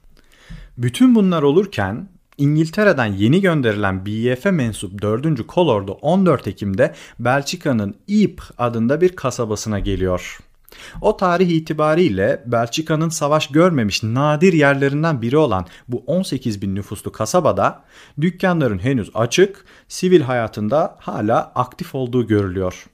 Bütün 0.77 1.15
bunlar 1.15 1.43
olurken 1.43 2.09
İngiltere'den 2.37 3.05
yeni 3.05 3.41
gönderilen 3.41 4.05
BIF 4.05 4.45
mensup 4.45 5.01
4. 5.01 5.47
Kolordu 5.47 5.91
14 5.91 6.47
Ekim'de 6.47 6.93
Belçika'nın 7.19 7.95
Ypres 8.07 8.51
adında 8.57 9.01
bir 9.01 9.15
kasabasına 9.15 9.79
geliyor. 9.79 10.39
O 11.01 11.17
tarih 11.17 11.49
itibariyle 11.49 12.43
Belçika'nın 12.45 13.09
savaş 13.09 13.47
görmemiş 13.47 14.03
nadir 14.03 14.53
yerlerinden 14.53 15.21
biri 15.21 15.37
olan 15.37 15.65
bu 15.87 16.03
18 16.07 16.61
bin 16.61 16.75
nüfuslu 16.75 17.11
kasabada 17.11 17.83
dükkanların 18.21 18.79
henüz 18.79 19.11
açık, 19.13 19.65
sivil 19.87 20.21
hayatında 20.21 20.97
hala 20.99 21.51
aktif 21.55 21.95
olduğu 21.95 22.27
görülüyor. 22.27 22.85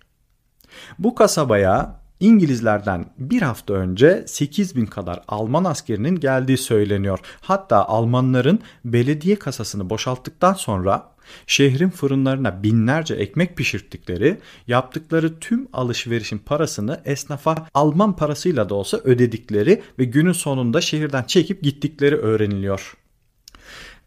Bu 1.00 1.16
kasabaya 1.16 2.06
İngilizlerden 2.20 3.06
bir 3.18 3.42
hafta 3.42 3.74
önce 3.74 4.24
8 4.28 4.76
bin 4.76 4.86
kadar 4.86 5.24
Alman 5.28 5.64
askerinin 5.64 6.16
geldiği 6.16 6.58
söyleniyor. 6.58 7.20
Hatta 7.42 7.86
Almanların 7.86 8.60
belediye 8.86 9.40
kasasını 9.40 9.90
boşalttıktan 9.90 10.54
sonra 10.54 11.15
Şehrin 11.48 11.90
fırınlarına 11.90 12.64
binlerce 12.64 13.16
ekmek 13.16 13.58
pişirttikleri, 13.58 14.38
yaptıkları 14.68 15.40
tüm 15.40 15.68
alışverişin 15.74 16.38
parasını 16.38 17.02
esnafa 17.06 17.68
Alman 17.74 18.16
parasıyla 18.16 18.70
da 18.70 18.76
olsa 18.76 18.98
ödedikleri 18.98 19.82
ve 20.00 20.04
günün 20.04 20.32
sonunda 20.32 20.82
şehirden 20.82 21.24
çekip 21.24 21.64
gittikleri 21.64 22.16
öğreniliyor. 22.16 22.98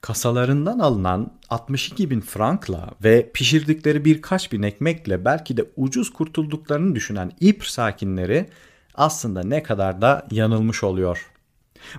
Kasalarından 0.01 0.79
alınan 0.79 1.33
62 1.51 2.11
bin 2.11 2.21
frankla 2.21 2.91
ve 3.05 3.31
pişirdikleri 3.35 4.05
birkaç 4.05 4.53
bin 4.53 4.63
ekmekle 4.63 5.25
belki 5.25 5.57
de 5.57 5.65
ucuz 5.77 6.13
kurtulduklarını 6.13 6.95
düşünen 6.95 7.33
Ypres 7.41 7.71
sakinleri 7.71 8.49
aslında 8.95 9.43
ne 9.43 9.63
kadar 9.63 10.03
da 10.03 10.27
yanılmış 10.31 10.85
oluyor. 10.85 11.31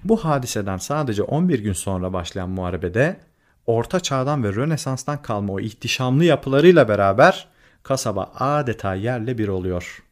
Bu 0.03 0.25
hadiseden 0.25 0.77
sadece 0.77 1.23
11 1.23 1.59
gün 1.59 1.73
sonra 1.73 2.13
başlayan 2.13 2.49
muharebede 2.49 3.19
Orta 3.65 3.99
Çağ'dan 3.99 4.43
ve 4.43 4.53
Rönesans'tan 4.53 5.21
kalma 5.21 5.53
o 5.53 5.59
ihtişamlı 5.59 6.25
yapılarıyla 6.25 6.87
beraber 6.87 7.47
kasaba 7.83 8.31
adeta 8.35 8.95
yerle 8.95 9.37
bir 9.37 9.47
oluyor. 9.47 10.03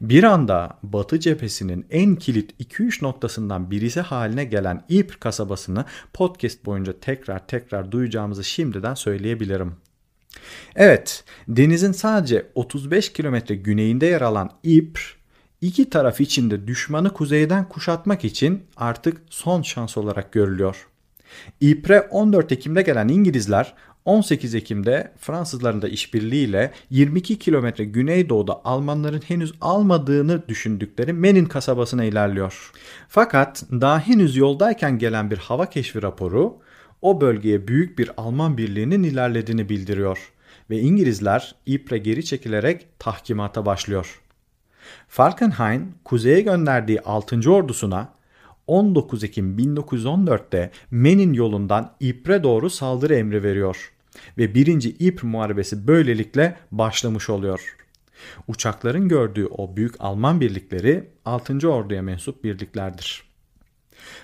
Bir 0.00 0.24
anda 0.24 0.78
Batı 0.82 1.20
cephesinin 1.20 1.86
en 1.90 2.16
kilit 2.16 2.60
2-3 2.60 3.04
noktasından 3.04 3.70
birisi 3.70 4.00
haline 4.00 4.44
gelen 4.44 4.84
Ypres 4.88 5.20
kasabasını 5.20 5.84
podcast 6.12 6.64
boyunca 6.64 7.00
tekrar 7.00 7.46
tekrar 7.46 7.92
duyacağımızı 7.92 8.44
şimdiden 8.44 8.94
söyleyebilirim. 8.94 9.76
Evet, 10.76 11.24
denizin 11.48 11.92
sadece 11.92 12.46
35 12.54 13.12
kilometre 13.12 13.54
güneyinde 13.54 14.06
yer 14.06 14.20
alan 14.20 14.50
Ypres, 14.62 15.04
iki 15.60 15.90
taraf 15.90 16.20
içinde 16.20 16.66
düşmanı 16.66 17.12
kuzeyden 17.12 17.68
kuşatmak 17.68 18.24
için 18.24 18.64
artık 18.76 19.22
son 19.30 19.62
şans 19.62 19.96
olarak 19.96 20.32
görülüyor. 20.32 20.86
İPRE 21.60 22.00
14 22.00 22.52
Ekim'de 22.52 22.82
gelen 22.82 23.08
İngilizler 23.08 23.74
18 24.04 24.54
Ekim'de 24.54 25.12
Fransızların 25.18 25.82
da 25.82 25.88
işbirliğiyle 25.88 26.72
22 26.90 27.38
kilometre 27.38 27.84
güneydoğuda 27.84 28.60
Almanların 28.64 29.20
henüz 29.20 29.52
almadığını 29.60 30.48
düşündükleri 30.48 31.12
Menin 31.12 31.44
kasabasına 31.44 32.04
ilerliyor. 32.04 32.72
Fakat 33.08 33.64
daha 33.70 34.00
henüz 34.00 34.36
yoldayken 34.36 34.98
gelen 34.98 35.30
bir 35.30 35.38
hava 35.38 35.66
keşfi 35.66 36.02
raporu 36.02 36.58
o 37.02 37.20
bölgeye 37.20 37.68
büyük 37.68 37.98
bir 37.98 38.10
Alman 38.16 38.58
birliğinin 38.58 39.02
ilerlediğini 39.02 39.68
bildiriyor 39.68 40.32
ve 40.70 40.78
İngilizler 40.78 41.54
İpre 41.66 41.98
geri 41.98 42.24
çekilerek 42.24 42.86
tahkimata 42.98 43.66
başlıyor. 43.66 44.20
Falkenhayn 45.08 45.92
kuzeye 46.04 46.40
gönderdiği 46.40 47.00
6. 47.00 47.52
ordusuna 47.52 48.15
19 48.66 49.24
Ekim 49.24 49.58
1914'te 49.58 50.70
Menin 50.90 51.32
yolundan 51.32 51.92
İpre 52.00 52.42
doğru 52.42 52.70
saldırı 52.70 53.14
emri 53.14 53.42
veriyor 53.42 53.92
ve 54.38 54.54
1. 54.54 54.94
İpr 54.98 55.24
Muharebesi 55.24 55.86
böylelikle 55.86 56.56
başlamış 56.70 57.30
oluyor. 57.30 57.76
Uçakların 58.48 59.08
gördüğü 59.08 59.46
o 59.46 59.76
büyük 59.76 59.94
Alman 59.98 60.40
birlikleri 60.40 61.10
6. 61.24 61.68
Orduya 61.70 62.02
mensup 62.02 62.44
birliklerdir. 62.44 63.26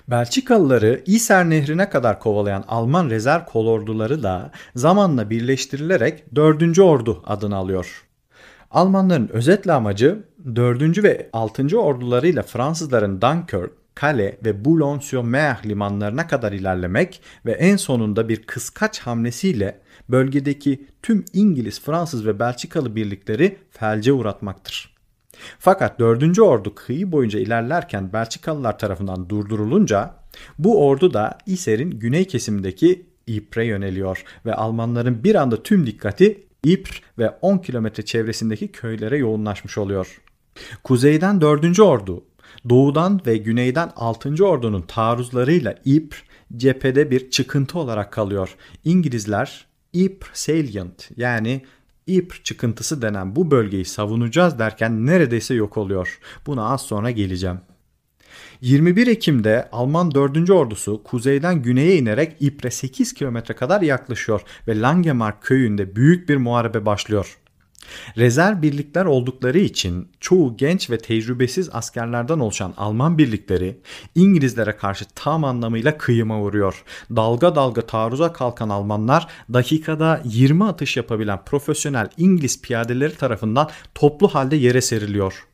Belçikalıları 0.09 1.03
İser 1.07 1.51
Nehri'ne 1.51 1.91
kadar 1.91 2.21
kovalayan 2.21 2.65
Alman 2.69 3.11
rezerv 3.11 3.45
kolorduları 3.45 4.23
da 4.23 4.51
zamanla 4.75 5.31
birleştirilerek 5.31 6.35
4. 6.35 6.79
Ordu 6.79 7.23
adını 7.27 7.57
alıyor. 7.57 8.05
Almanların 8.71 9.29
özetle 9.29 9.73
amacı 9.73 10.25
4. 10.55 11.03
ve 11.03 11.31
6. 11.33 11.79
ordularıyla 11.79 12.43
Fransızların 12.43 13.21
Dunkirk, 13.21 13.73
Calais 14.01 14.35
ve 14.45 14.65
Boulogne-sur-Mer 14.65 15.57
limanlarına 15.65 16.27
kadar 16.27 16.53
ilerlemek 16.53 17.23
ve 17.47 17.53
en 17.53 17.77
sonunda 17.77 18.29
bir 18.29 18.43
kıskaç 18.43 18.99
hamlesiyle 18.99 19.81
bölgedeki 20.09 20.87
tüm 21.03 21.25
İngiliz, 21.33 21.81
Fransız 21.81 22.27
ve 22.27 22.39
Belçikalı 22.39 22.97
birlikleri 22.97 23.59
felce 23.71 24.13
uğratmaktır. 24.13 24.95
Fakat 25.59 25.99
4. 25.99 26.39
ordu 26.39 26.75
kıyı 26.75 27.13
boyunca 27.13 27.41
ilerlerken 27.41 28.13
Belçikalılar 28.13 28.79
tarafından 28.79 29.29
durdurulunca 29.29 30.15
bu 30.59 30.87
ordu 30.87 31.15
da 31.15 31.39
İser'in 31.47 31.91
güney 31.91 32.27
kesimindeki 32.27 33.07
Ypres'e 33.27 33.67
yöneliyor 33.67 34.25
ve 34.47 34.55
Almanların 34.55 35.25
bir 35.25 35.35
anda 35.35 35.63
tüm 35.63 35.87
dikkati 35.87 36.47
Ypres 36.65 37.01
ve 37.19 37.31
10 37.31 37.59
kilometre 37.59 38.05
çevresindeki 38.05 38.69
köylere 38.69 39.19
yoğunlaşmış 39.19 39.79
oluyor. 39.79 40.21
Kuzeyden 40.85 41.41
4. 41.41 41.81
ordu, 41.81 42.25
doğudan 42.69 43.21
ve 43.27 43.37
güneyden 43.37 43.93
6. 43.97 44.45
ordunun 44.47 44.83
taarruzlarıyla 44.83 45.75
Ypres 45.85 46.23
cephede 46.57 47.11
bir 47.11 47.31
çıkıntı 47.31 47.79
olarak 47.79 48.13
kalıyor. 48.13 48.57
İngilizler 48.85 49.67
Ypres 49.93 50.39
salient 50.39 51.11
yani 51.17 51.63
İpr 52.07 52.41
çıkıntısı 52.45 53.03
denen 53.03 53.37
bu 53.37 53.51
bölgeyi 53.51 53.85
savunacağız 53.85 54.59
derken 54.59 55.07
neredeyse 55.07 55.55
yok 55.55 55.77
oluyor. 55.77 56.19
Buna 56.47 56.69
az 56.69 56.83
sonra 56.83 57.11
geleceğim. 57.11 57.61
21 58.61 59.07
Ekim'de 59.07 59.69
Alman 59.73 60.15
4. 60.15 60.51
ordusu 60.51 61.03
kuzeyden 61.03 61.63
güneye 61.63 61.97
inerek 61.97 62.37
İpre 62.41 62.71
8 62.71 63.15
kilometre 63.15 63.55
kadar 63.55 63.83
yaklaşıyor 63.83 64.41
ve 64.69 64.81
Langemark 64.81 65.43
köyünde 65.43 65.97
büyük 65.97 66.29
bir 66.29 66.37
muharebe 66.37 66.87
başlıyor. 66.87 67.39
Rezerv 68.17 68.63
birlikler 68.63 69.05
oldukları 69.05 69.59
için 69.59 70.09
çoğu 70.21 70.57
genç 70.57 70.91
ve 70.91 70.99
tecrübesiz 70.99 71.69
askerlerden 71.73 72.39
oluşan 72.39 72.75
Alman 72.77 73.19
birlikleri 73.19 73.79
İngilizlere 74.15 74.77
karşı 74.77 75.05
tam 75.15 75.45
anlamıyla 75.45 75.99
kıyıma 75.99 76.41
vuruyor. 76.41 76.85
Dalga 77.17 77.55
dalga 77.55 77.83
taarruza 77.83 78.33
kalkan 78.33 78.69
Almanlar 78.69 79.29
dakikada 79.53 80.21
20 80.25 80.65
atış 80.65 80.97
yapabilen 80.97 81.45
profesyonel 81.45 82.09
İngiliz 82.17 82.63
piyadeleri 82.63 83.15
tarafından 83.17 83.71
toplu 83.95 84.29
halde 84.29 84.57
yere 84.57 84.81
seriliyor. 84.81 85.47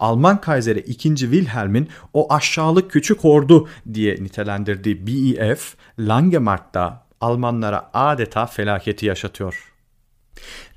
Alman 0.00 0.40
Kaiseri 0.40 0.80
2. 0.80 1.16
Wilhelm'in 1.16 1.88
o 2.12 2.32
aşağılık 2.32 2.90
küçük 2.90 3.24
ordu 3.24 3.68
diye 3.94 4.14
nitelendirdiği 4.14 5.06
BEF 5.06 5.74
Langemark'ta 5.98 7.04
Almanlara 7.20 7.90
adeta 7.94 8.46
felaketi 8.46 9.06
yaşatıyor. 9.06 9.73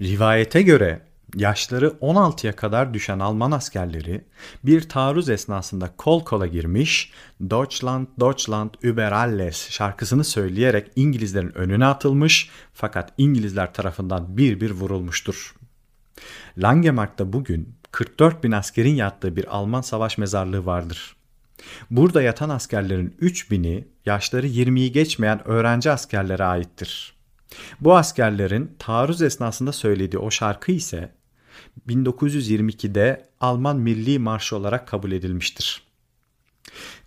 Rivayete 0.02 0.62
göre 0.62 1.02
yaşları 1.36 1.88
16'ya 1.88 2.56
kadar 2.56 2.94
düşen 2.94 3.20
Alman 3.20 3.52
askerleri 3.52 4.26
bir 4.64 4.90
taarruz 4.90 5.30
esnasında 5.30 5.90
kol 5.98 6.24
kola 6.24 6.48
girmiş, 6.48 7.12
Deutschland, 7.42 8.08
Deutschland 8.20 8.70
über 8.84 9.12
alles 9.12 9.70
şarkısını 9.70 10.24
söyleyerek 10.24 10.92
İngilizlerin 10.96 11.58
önüne 11.58 11.86
atılmış 11.86 12.50
fakat 12.74 13.14
İngilizler 13.18 13.74
tarafından 13.74 14.38
bir 14.38 14.62
bir 14.62 14.72
vurulmuştur. 14.72 15.56
Langemark'ta 16.58 17.34
bugün 17.34 17.76
44 17.92 18.44
bin 18.44 18.52
askerin 18.52 18.96
yattığı 18.96 19.36
bir 19.36 19.56
Alman 19.56 19.82
savaş 19.82 20.18
mezarlığı 20.18 20.66
vardır. 20.66 21.16
Burada 21.92 22.22
yatan 22.22 22.50
askerlerin 22.50 23.16
3 23.20 23.52
bini 23.52 23.88
yaşları 24.06 24.48
20'yi 24.48 24.92
geçmeyen 24.92 25.48
öğrenci 25.48 25.92
askerlere 25.92 26.44
aittir. 26.44 27.17
Bu 27.82 27.98
askerlerin 27.98 28.72
taarruz 28.80 29.22
esnasında 29.22 29.72
söylediği 29.72 30.20
o 30.20 30.32
şarkı 30.32 30.72
ise 30.72 31.12
1922'de 31.88 33.26
Alman 33.40 33.78
Milli 33.78 34.20
Marşı 34.20 34.56
olarak 34.56 34.88
kabul 34.88 35.12
edilmiştir. 35.12 35.88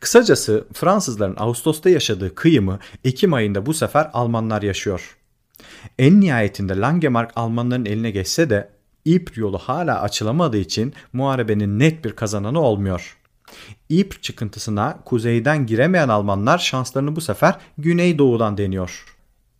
Kısacası 0.00 0.66
Fransızların 0.72 1.36
Ağustos'ta 1.38 1.90
yaşadığı 1.90 2.34
kıyımı 2.34 2.78
Ekim 3.04 3.34
ayında 3.34 3.66
bu 3.66 3.74
sefer 3.74 4.10
Almanlar 4.12 4.62
yaşıyor. 4.62 5.16
En 5.98 6.20
nihayetinde 6.20 6.76
Langemark 6.76 7.32
Almanların 7.36 7.84
eline 7.84 8.10
geçse 8.10 8.50
de 8.50 8.70
İpr 9.04 9.38
yolu 9.38 9.58
hala 9.58 10.00
açılamadığı 10.00 10.58
için 10.58 10.94
muharebenin 11.12 11.78
net 11.78 12.04
bir 12.04 12.12
kazananı 12.12 12.60
olmuyor. 12.60 13.16
İpr 13.88 14.20
çıkıntısına 14.20 14.98
kuzeyden 15.04 15.66
giremeyen 15.66 16.08
Almanlar 16.08 16.58
şanslarını 16.58 17.16
bu 17.16 17.20
sefer 17.20 17.58
güneydoğudan 17.78 18.58
deniyor. 18.58 19.04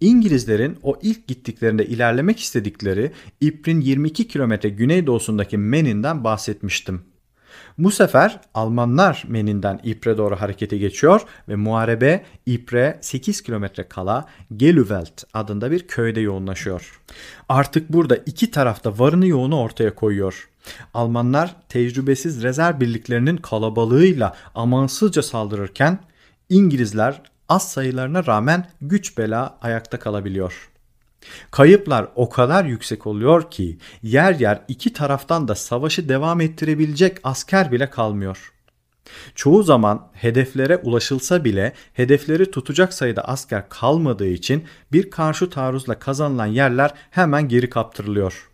İngilizlerin 0.01 0.79
o 0.83 0.99
ilk 1.03 1.29
gittiklerinde 1.29 1.87
ilerlemek 1.87 2.41
istedikleri 2.41 3.13
İpr'in 3.41 3.81
22 3.81 4.29
kilometre 4.29 4.69
güneydoğusundaki 4.69 5.59
Menin'den 5.59 6.25
bahsetmiştim. 6.25 7.03
Bu 7.79 7.91
sefer 7.91 8.41
Almanlar 8.55 9.25
Menin'den 9.29 9.81
İpre 9.85 10.19
doğru 10.19 10.37
harekete 10.37 10.79
geçiyor 10.79 11.21
ve 11.49 11.57
muharebe 11.57 12.25
İpre 12.47 12.99
8 13.01 13.43
kilometre 13.43 13.89
kala 13.89 14.27
Geluvelt 14.57 15.25
adında 15.35 15.71
bir 15.71 15.87
köyde 15.87 16.21
yoğunlaşıyor. 16.21 17.01
Artık 17.49 17.93
burada 17.93 18.17
iki 18.17 18.51
tarafta 18.51 18.99
varını 18.99 19.27
yoğunu 19.27 19.61
ortaya 19.61 19.95
koyuyor. 19.95 20.49
Almanlar 20.95 21.57
tecrübesiz 21.69 22.43
rezerv 22.43 22.81
birliklerinin 22.81 23.37
kalabalığıyla 23.37 24.37
amansızca 24.55 25.23
saldırırken 25.23 25.99
İngilizler 26.49 27.23
az 27.51 27.69
sayılarına 27.71 28.27
rağmen 28.27 28.71
güç 28.81 29.19
bela 29.19 29.59
ayakta 29.63 29.99
kalabiliyor. 29.99 30.71
Kayıplar 31.51 32.09
o 32.15 32.29
kadar 32.29 32.65
yüksek 32.65 33.07
oluyor 33.07 33.51
ki 33.51 33.79
yer 34.03 34.35
yer 34.35 34.63
iki 34.69 34.93
taraftan 34.93 35.49
da 35.49 35.55
savaşı 35.55 36.09
devam 36.09 36.41
ettirebilecek 36.41 37.19
asker 37.25 37.73
bile 37.73 37.91
kalmıyor. 37.91 38.53
Çoğu 39.35 39.63
zaman 39.63 40.09
hedeflere 40.13 40.77
ulaşılsa 40.77 41.45
bile 41.45 41.73
hedefleri 41.93 42.51
tutacak 42.51 42.95
sayıda 42.95 43.23
asker 43.23 43.69
kalmadığı 43.69 44.29
için 44.29 44.65
bir 44.93 45.11
karşı 45.11 45.51
taarruzla 45.51 45.99
kazanılan 45.99 46.47
yerler 46.47 46.95
hemen 47.11 47.49
geri 47.49 47.71
kaptırılıyor. 47.71 48.51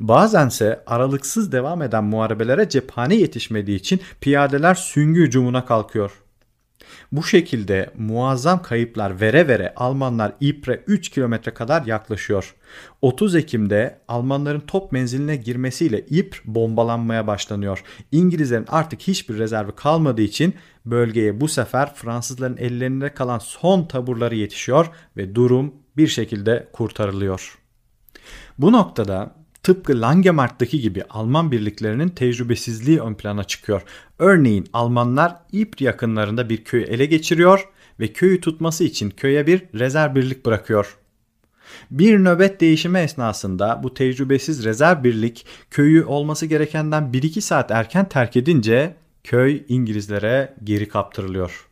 Bazense 0.00 0.82
aralıksız 0.86 1.52
devam 1.52 1.82
eden 1.82 2.04
muharebelere 2.04 2.68
cephane 2.68 3.14
yetişmediği 3.14 3.78
için 3.78 4.00
piyadeler 4.20 4.74
süngü 4.74 5.20
hücumuna 5.20 5.64
kalkıyor. 5.66 6.12
Bu 7.12 7.22
şekilde 7.22 7.90
muazzam 7.98 8.62
kayıplar 8.62 9.20
vere 9.20 9.48
vere 9.48 9.72
Almanlar 9.76 10.32
İpre 10.40 10.84
3 10.86 11.08
kilometre 11.08 11.54
kadar 11.54 11.86
yaklaşıyor. 11.86 12.54
30 13.02 13.34
Ekim'de 13.34 14.00
Almanların 14.08 14.60
top 14.60 14.92
menziline 14.92 15.36
girmesiyle 15.36 16.00
İpr 16.00 16.42
bombalanmaya 16.44 17.26
başlanıyor. 17.26 17.84
İngilizlerin 18.12 18.66
artık 18.68 19.00
hiçbir 19.00 19.38
rezervi 19.38 19.72
kalmadığı 19.72 20.22
için 20.22 20.54
bölgeye 20.86 21.40
bu 21.40 21.48
sefer 21.48 21.94
Fransızların 21.94 22.56
ellerinde 22.56 23.14
kalan 23.14 23.38
son 23.38 23.84
taburları 23.84 24.34
yetişiyor 24.34 24.90
ve 25.16 25.34
durum 25.34 25.74
bir 25.96 26.08
şekilde 26.08 26.68
kurtarılıyor. 26.72 27.58
Bu 28.58 28.72
noktada 28.72 29.39
Tıpkı 29.62 30.00
Langemark'taki 30.00 30.80
gibi 30.80 31.04
Alman 31.10 31.52
birliklerinin 31.52 32.08
tecrübesizliği 32.08 33.00
ön 33.00 33.14
plana 33.14 33.44
çıkıyor. 33.44 33.82
Örneğin 34.18 34.66
Almanlar 34.72 35.36
İpr 35.52 35.82
yakınlarında 35.82 36.48
bir 36.48 36.64
köyü 36.64 36.82
ele 36.82 37.06
geçiriyor 37.06 37.68
ve 38.00 38.12
köyü 38.12 38.40
tutması 38.40 38.84
için 38.84 39.10
köye 39.10 39.46
bir 39.46 39.62
rezerv 39.74 40.14
birlik 40.14 40.46
bırakıyor. 40.46 40.96
Bir 41.90 42.18
nöbet 42.18 42.60
değişimi 42.60 42.98
esnasında 42.98 43.80
bu 43.82 43.94
tecrübesiz 43.94 44.64
rezerv 44.64 45.04
birlik 45.04 45.46
köyü 45.70 46.04
olması 46.04 46.46
gerekenden 46.46 47.02
1-2 47.02 47.40
saat 47.40 47.70
erken 47.70 48.08
terk 48.08 48.36
edince 48.36 48.96
köy 49.24 49.62
İngilizlere 49.68 50.54
geri 50.64 50.88
kaptırılıyor. 50.88 51.69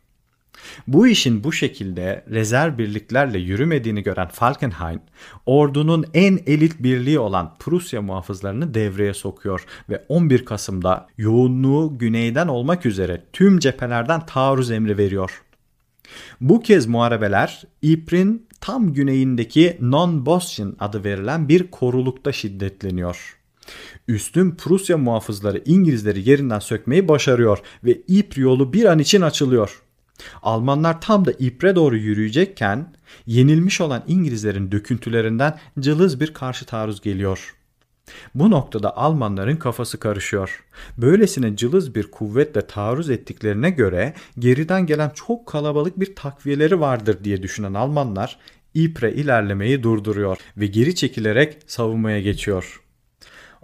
Bu 0.87 1.07
işin 1.07 1.43
bu 1.43 1.51
şekilde 1.51 2.25
rezerv 2.31 2.77
birliklerle 2.77 3.39
yürümediğini 3.39 4.03
gören 4.03 4.27
Falkenhayn, 4.27 5.01
ordunun 5.45 6.05
en 6.13 6.39
elit 6.47 6.83
birliği 6.83 7.19
olan 7.19 7.55
Prusya 7.59 8.01
muhafızlarını 8.01 8.73
devreye 8.73 9.13
sokuyor 9.13 9.65
ve 9.89 10.05
11 10.09 10.45
Kasım'da 10.45 11.07
yoğunluğu 11.17 11.97
güneyden 11.97 12.47
olmak 12.47 12.85
üzere 12.85 13.23
tüm 13.33 13.59
cephelerden 13.59 14.25
taarruz 14.25 14.71
emri 14.71 14.97
veriyor. 14.97 15.41
Bu 16.41 16.61
kez 16.61 16.87
muharebeler 16.87 17.63
Ypres'in 17.81 18.47
tam 18.61 18.93
güneyindeki 18.93 19.77
Non-Bosschen 19.81 20.75
adı 20.79 21.03
verilen 21.03 21.49
bir 21.49 21.71
korulukta 21.71 22.31
şiddetleniyor. 22.31 23.39
Üstün 24.07 24.51
Prusya 24.51 24.97
muhafızları 24.97 25.61
İngilizleri 25.65 26.29
yerinden 26.29 26.59
sökmeyi 26.59 27.07
başarıyor 27.07 27.59
ve 27.83 28.01
Ypres 28.07 28.37
yolu 28.37 28.73
bir 28.73 28.85
an 28.85 28.99
için 28.99 29.21
açılıyor. 29.21 29.81
Almanlar 30.41 31.01
tam 31.01 31.25
da 31.25 31.31
İpre 31.31 31.75
doğru 31.75 31.97
yürüyecekken 31.97 32.93
yenilmiş 33.25 33.81
olan 33.81 34.03
İngilizlerin 34.07 34.71
döküntülerinden 34.71 35.59
cılız 35.79 36.19
bir 36.19 36.33
karşı 36.33 36.65
taarruz 36.65 37.01
geliyor. 37.01 37.55
Bu 38.35 38.51
noktada 38.51 38.97
Almanların 38.97 39.55
kafası 39.55 39.99
karışıyor. 39.99 40.63
Böylesine 40.97 41.55
cılız 41.55 41.95
bir 41.95 42.11
kuvvetle 42.11 42.67
taarruz 42.67 43.09
ettiklerine 43.09 43.69
göre 43.69 44.13
geriden 44.39 44.85
gelen 44.85 45.09
çok 45.09 45.45
kalabalık 45.45 45.99
bir 45.99 46.15
takviyeleri 46.15 46.79
vardır 46.79 47.17
diye 47.23 47.43
düşünen 47.43 47.73
Almanlar 47.73 48.39
İpre 48.73 49.13
ilerlemeyi 49.13 49.83
durduruyor 49.83 50.37
ve 50.57 50.67
geri 50.67 50.95
çekilerek 50.95 51.57
savunmaya 51.67 52.21
geçiyor. 52.21 52.81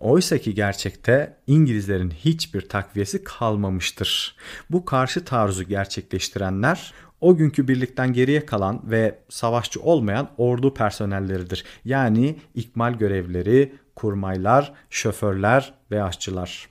Oysa 0.06 0.38
ki 0.38 0.54
gerçekte 0.54 1.38
İngilizlerin 1.48 2.12
hiçbir 2.12 2.70
takviyesi 2.70 3.24
kalmamıştır. 3.24 4.36
Bu 4.70 4.86
karşı 4.86 5.26
taarruzu 5.26 5.64
gerçekleştirenler 5.64 6.94
o 7.22 7.36
günkü 7.36 7.68
birlikten 7.68 8.14
geriye 8.14 8.46
kalan 8.46 8.82
ve 8.84 9.20
savaşçı 9.30 9.82
olmayan 9.82 10.30
ordu 10.38 10.74
personelleridir. 10.74 11.66
Yani 11.86 12.40
ikmal 12.56 12.94
görevleri, 12.94 13.76
kurmaylar, 13.96 14.74
şoförler 14.90 15.74
ve 15.92 16.04
aşçılar. 16.04 16.70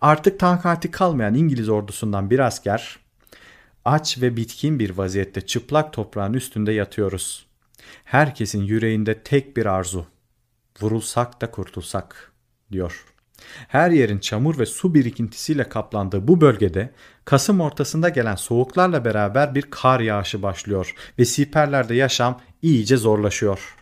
Artık 0.00 0.40
tankati 0.40 0.90
kalmayan 0.90 1.34
İngiliz 1.34 1.68
ordusundan 1.68 2.30
bir 2.30 2.38
asker 2.38 2.98
aç 3.84 4.22
ve 4.22 4.36
bitkin 4.36 4.78
bir 4.78 4.90
vaziyette 4.90 5.40
çıplak 5.40 5.92
toprağın 5.92 6.34
üstünde 6.34 6.72
yatıyoruz. 6.72 7.46
Herkesin 8.04 8.62
yüreğinde 8.62 9.22
tek 9.22 9.56
bir 9.56 9.66
arzu. 9.66 10.17
Vurulsak 10.80 11.40
da 11.40 11.50
kurtulsak 11.50 12.32
diyor. 12.72 13.04
Her 13.68 13.90
yerin 13.90 14.18
çamur 14.18 14.58
ve 14.58 14.66
su 14.66 14.94
birikintisiyle 14.94 15.68
kaplandığı 15.68 16.28
bu 16.28 16.40
bölgede 16.40 16.92
Kasım 17.24 17.60
ortasında 17.60 18.08
gelen 18.08 18.34
soğuklarla 18.34 19.04
beraber 19.04 19.54
bir 19.54 19.62
kar 19.62 20.00
yağışı 20.00 20.42
başlıyor 20.42 20.94
ve 21.18 21.24
siperlerde 21.24 21.94
yaşam 21.94 22.40
iyice 22.62 22.96
zorlaşıyor. 22.96 23.76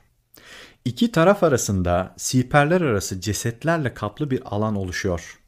İki 0.85 1.13
taraf 1.13 1.43
arasında 1.43 2.15
siperler 2.17 2.81
arası 2.81 3.21
cesetlerle 3.21 3.95
kaplı 3.95 4.31
bir 4.31 4.43
alan 4.45 4.77
oluşuyor. 4.77 5.39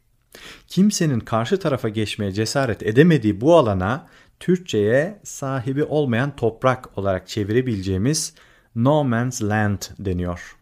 Kimsenin 0.67 1.21
karşı 1.21 1.59
tarafa 1.59 1.89
geçmeye 1.89 2.33
cesaret 2.33 2.83
edemediği 2.83 3.41
bu 3.41 3.57
alana 3.57 4.07
Türkçe'ye 4.41 5.21
sahibi 5.25 5.85
olmayan 5.85 6.37
toprak 6.37 6.99
olarak 6.99 7.29
çevirebileceğimiz 7.29 8.35
No 8.75 9.05
Man's 9.05 9.43
Land 9.43 9.83
deniyor. 9.99 10.58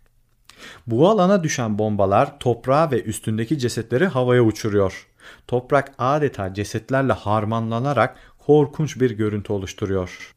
Bu 0.87 1.09
alana 1.09 1.45
düşen 1.45 1.79
bombalar 1.79 2.39
toprağı 2.39 2.91
ve 2.91 3.03
üstündeki 3.03 3.59
cesetleri 3.59 4.07
havaya 4.07 4.43
uçuruyor. 4.43 5.07
Toprak 5.47 5.95
adeta 5.99 6.55
cesetlerle 6.55 7.13
harmanlanarak 7.13 8.17
korkunç 8.39 9.01
bir 9.01 9.11
görüntü 9.11 9.53
oluşturuyor. 9.53 10.35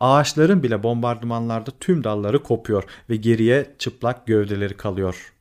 Ağaçların 0.00 0.62
bile 0.62 0.82
bombardımanlarda 0.82 1.70
tüm 1.80 2.04
dalları 2.04 2.42
kopuyor 2.42 2.84
ve 3.10 3.16
geriye 3.16 3.74
çıplak 3.78 4.26
gövdeleri 4.26 4.76
kalıyor. 4.76 5.32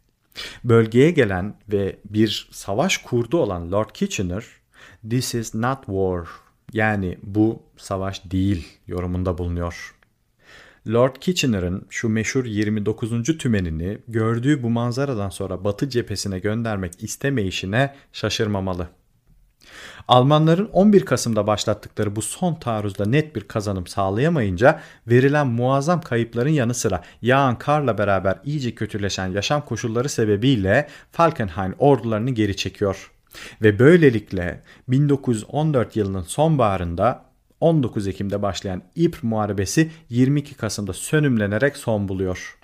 Bölgeye 0.64 1.12
gelen 1.12 1.56
ve 1.70 1.96
bir 2.06 2.50
savaş 2.52 2.98
kurdu 2.98 3.38
olan 3.38 3.72
Lord 3.72 3.90
Kitchener, 3.94 4.46
"This 5.10 5.36
is 5.36 5.56
not 5.56 5.86
war." 5.86 6.28
Yani 6.74 7.18
bu 7.24 7.64
savaş 7.78 8.32
değil 8.32 8.68
yorumunda 8.88 9.38
bulunuyor. 9.38 9.96
Lord 10.88 11.16
Kitchener'ın 11.16 11.86
şu 11.90 12.10
meşhur 12.10 12.46
29. 12.46 13.38
tümenini 13.38 13.98
gördüğü 14.08 14.64
bu 14.64 14.70
manzaradan 14.70 15.30
sonra 15.30 15.64
Batı 15.64 15.90
cephesine 15.90 16.40
göndermek 16.40 17.04
istemeyişine 17.04 17.96
şaşırmamalı. 18.14 18.88
Almanların 20.08 20.70
11 20.74 21.06
Kasım'da 21.06 21.48
başlattıkları 21.48 22.16
bu 22.16 22.22
son 22.22 22.56
taarruzda 22.56 23.06
net 23.06 23.36
bir 23.36 23.42
kazanım 23.42 23.88
sağlayamayınca 23.88 24.80
verilen 25.08 25.48
muazzam 25.48 26.02
kayıpların 26.02 26.50
yanı 26.50 26.74
sıra 26.74 27.04
yağan 27.22 27.58
karla 27.58 27.98
beraber 27.98 28.40
iyice 28.44 28.76
kötüleşen 28.76 29.28
yaşam 29.28 29.66
koşulları 29.66 30.10
sebebiyle 30.10 30.88
Falkenhayn 31.12 31.76
ordularını 31.80 32.30
geri 32.30 32.56
çekiyor. 32.56 33.12
Ve 33.62 33.80
böylelikle 33.80 34.62
1914 34.88 35.96
yılının 35.96 36.24
sonbaharında 36.24 37.31
19 37.62 38.08
Ekim'de 38.08 38.42
başlayan 38.42 38.82
İpr 38.96 39.20
Muharebesi 39.22 39.92
22 40.10 40.56
Kasım'da 40.56 40.94
sönümlenerek 40.94 41.78
son 41.78 42.08
buluyor. 42.08 42.58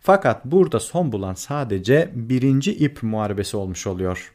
Fakat 0.00 0.44
burada 0.44 0.80
son 0.80 1.12
bulan 1.12 1.34
sadece 1.34 2.10
birinci 2.14 2.74
İpr 2.74 3.06
Muharebesi 3.06 3.56
olmuş 3.56 3.86
oluyor. 3.86 4.32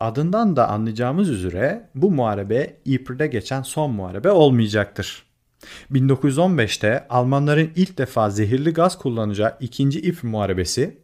Adından 0.00 0.56
da 0.56 0.68
anlayacağımız 0.68 1.30
üzere 1.30 1.88
bu 1.94 2.10
muharebe 2.10 2.76
İpr'de 2.84 3.26
geçen 3.26 3.62
son 3.62 3.90
muharebe 3.90 4.30
olmayacaktır. 4.30 5.22
1915'te 5.92 7.06
Almanların 7.08 7.70
ilk 7.76 7.98
defa 7.98 8.30
zehirli 8.30 8.72
gaz 8.72 8.98
kullanacağı 8.98 9.56
ikinci 9.60 10.00
İpr 10.00 10.26
Muharebesi 10.26 10.96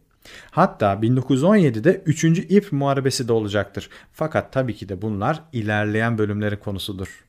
Hatta 0.51 0.93
1917'de 0.93 2.01
3. 2.05 2.23
İpr 2.23 2.75
Muharebesi 2.75 3.27
de 3.27 3.33
olacaktır. 3.33 3.89
Fakat 4.13 4.53
tabii 4.53 4.75
ki 4.75 4.89
de 4.89 5.01
bunlar 5.01 5.43
ilerleyen 5.53 6.17
bölümlerin 6.17 6.57
konusudur. 6.57 7.25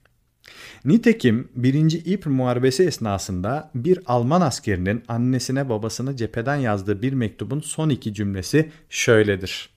Nitekim 0.85 1.49
1. 1.55 2.05
İpr 2.05 2.29
Muharebesi 2.29 2.85
esnasında 2.85 3.71
bir 3.75 3.99
Alman 4.07 4.41
askerinin 4.41 5.03
annesine 5.09 5.69
babasına 5.69 6.17
cepheden 6.17 6.57
yazdığı 6.57 7.03
bir 7.03 7.13
mektubun 7.13 7.61
son 7.61 7.89
iki 7.89 8.15
cümlesi 8.15 8.71
şöyledir. 8.91 9.71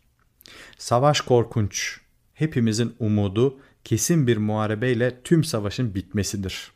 Savaş 0.78 1.22
korkunç. 1.22 2.00
Hepimizin 2.34 2.96
umudu 3.00 3.60
kesin 3.84 4.28
bir 4.28 4.38
muharebeyle 4.38 5.22
tüm 5.24 5.44
savaşın 5.44 5.96
bitmesidir. 5.96 6.72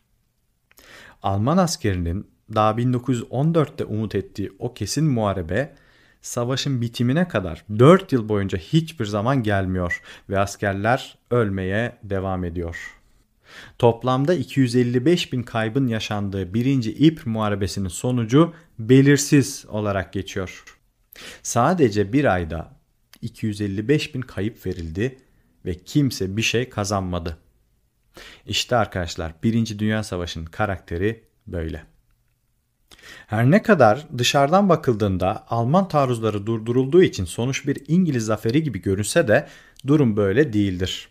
Alman 1.23 1.57
askerinin 1.57 2.27
daha 2.55 2.71
1914'te 2.71 3.85
umut 3.85 4.15
ettiği 4.15 4.51
o 4.59 4.73
kesin 4.73 5.05
muharebe 5.05 5.75
savaşın 6.21 6.81
bitimine 6.81 7.27
kadar 7.27 7.65
4 7.79 8.11
yıl 8.11 8.29
boyunca 8.29 8.57
hiçbir 8.57 9.05
zaman 9.05 9.43
gelmiyor 9.43 10.01
ve 10.29 10.39
askerler 10.39 11.17
ölmeye 11.31 11.97
devam 12.03 12.43
ediyor. 12.43 13.00
Toplamda 13.79 14.33
255 14.33 15.33
bin 15.33 15.43
kaybın 15.43 15.87
yaşandığı 15.87 16.53
1. 16.53 16.65
İpr 16.85 17.27
Muharebesi'nin 17.27 17.87
sonucu 17.87 18.53
belirsiz 18.79 19.65
olarak 19.69 20.13
geçiyor. 20.13 20.63
Sadece 21.43 22.13
bir 22.13 22.25
ayda 22.25 22.71
255 23.21 24.15
bin 24.15 24.21
kayıp 24.21 24.65
verildi 24.65 25.17
ve 25.65 25.73
kimse 25.83 26.37
bir 26.37 26.41
şey 26.41 26.69
kazanmadı. 26.69 27.37
İşte 28.45 28.75
arkadaşlar 28.75 29.33
1. 29.43 29.79
Dünya 29.79 30.03
Savaşı'nın 30.03 30.45
karakteri 30.45 31.23
böyle. 31.47 31.83
Her 33.27 33.51
ne 33.51 33.61
kadar 33.61 34.07
dışarıdan 34.17 34.69
bakıldığında 34.69 35.45
Alman 35.49 35.87
taarruzları 35.87 36.45
durdurulduğu 36.45 37.03
için 37.03 37.25
sonuç 37.25 37.67
bir 37.67 37.77
İngiliz 37.87 38.25
zaferi 38.25 38.63
gibi 38.63 38.81
görünse 38.81 39.27
de 39.27 39.47
durum 39.87 40.17
böyle 40.17 40.53
değildir. 40.53 41.09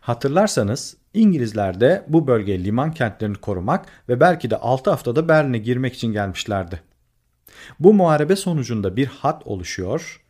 Hatırlarsanız 0.00 0.96
İngilizler 1.14 1.80
de 1.80 2.04
bu 2.08 2.26
bölge 2.26 2.64
liman 2.64 2.92
kentlerini 2.92 3.36
korumak 3.36 3.86
ve 4.08 4.20
belki 4.20 4.50
de 4.50 4.56
6 4.56 4.90
haftada 4.90 5.28
Berlin'e 5.28 5.58
girmek 5.58 5.94
için 5.94 6.12
gelmişlerdi. 6.12 6.80
Bu 7.80 7.94
muharebe 7.94 8.36
sonucunda 8.36 8.96
bir 8.96 9.06
hat 9.06 9.46
oluşuyor. 9.46 10.22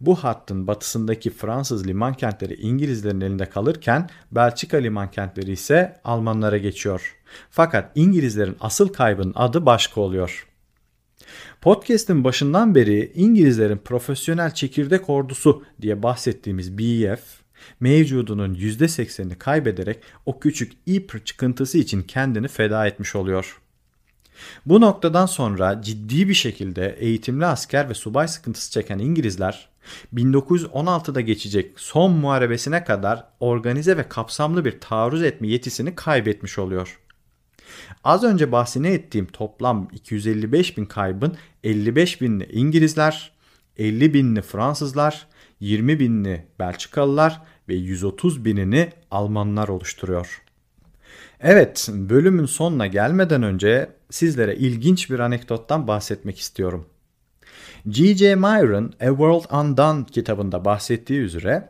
Bu 0.00 0.16
hattın 0.16 0.66
batısındaki 0.66 1.30
Fransız 1.30 1.86
liman 1.86 2.14
kentleri 2.14 2.54
İngilizlerin 2.54 3.20
elinde 3.20 3.48
kalırken 3.48 4.10
Belçika 4.32 4.76
liman 4.76 5.10
kentleri 5.10 5.52
ise 5.52 6.00
Almanlara 6.04 6.58
geçiyor. 6.58 7.16
Fakat 7.50 7.90
İngilizlerin 7.94 8.56
asıl 8.60 8.88
kaybının 8.88 9.32
adı 9.36 9.66
başka 9.66 10.00
oluyor. 10.00 10.46
Podcast'in 11.60 12.24
başından 12.24 12.74
beri 12.74 13.12
İngilizlerin 13.14 13.78
profesyonel 13.78 14.54
çekirdek 14.54 15.10
ordusu 15.10 15.62
diye 15.80 16.02
bahsettiğimiz 16.02 16.78
BEF 16.78 17.43
mevcudunun 17.80 18.54
%80'ini 18.54 19.38
kaybederek 19.38 19.98
o 20.26 20.40
küçük 20.40 20.72
İpr 20.86 21.18
çıkıntısı 21.24 21.78
için 21.78 22.02
kendini 22.02 22.48
feda 22.48 22.86
etmiş 22.86 23.16
oluyor. 23.16 23.60
Bu 24.66 24.80
noktadan 24.80 25.26
sonra 25.26 25.82
ciddi 25.82 26.28
bir 26.28 26.34
şekilde 26.34 26.96
eğitimli 26.98 27.46
asker 27.46 27.88
ve 27.88 27.94
subay 27.94 28.28
sıkıntısı 28.28 28.72
çeken 28.72 28.98
İngilizler 28.98 29.68
1916'da 30.14 31.20
geçecek 31.20 31.72
son 31.76 32.12
muharebesine 32.12 32.84
kadar 32.84 33.24
organize 33.40 33.96
ve 33.96 34.08
kapsamlı 34.08 34.64
bir 34.64 34.80
taarruz 34.80 35.22
etme 35.22 35.48
yetisini 35.48 35.94
kaybetmiş 35.94 36.58
oluyor. 36.58 36.98
Az 38.04 38.24
önce 38.24 38.52
bahsini 38.52 38.88
ettiğim 38.88 39.26
toplam 39.26 39.88
255 39.92 40.78
bin 40.78 40.84
kaybın 40.84 41.36
55 41.64 42.20
binli 42.20 42.48
İngilizler, 42.52 43.32
50 43.76 44.14
binli 44.14 44.42
Fransızlar, 44.42 45.26
20 45.60 46.00
binli 46.00 46.46
Belçikalılar 46.58 47.42
ve 47.68 47.74
130 47.74 48.44
binini 48.44 48.92
Almanlar 49.10 49.68
oluşturuyor. 49.68 50.42
Evet, 51.40 51.88
bölümün 51.92 52.46
sonuna 52.46 52.86
gelmeden 52.86 53.42
önce 53.42 53.90
sizlere 54.10 54.56
ilginç 54.56 55.10
bir 55.10 55.18
anekdottan 55.18 55.86
bahsetmek 55.86 56.38
istiyorum. 56.38 56.86
G.J. 57.88 58.34
Myron 58.34 58.92
A 59.00 59.06
World 59.06 59.44
Undone 59.50 60.04
kitabında 60.06 60.64
bahsettiği 60.64 61.20
üzere 61.20 61.68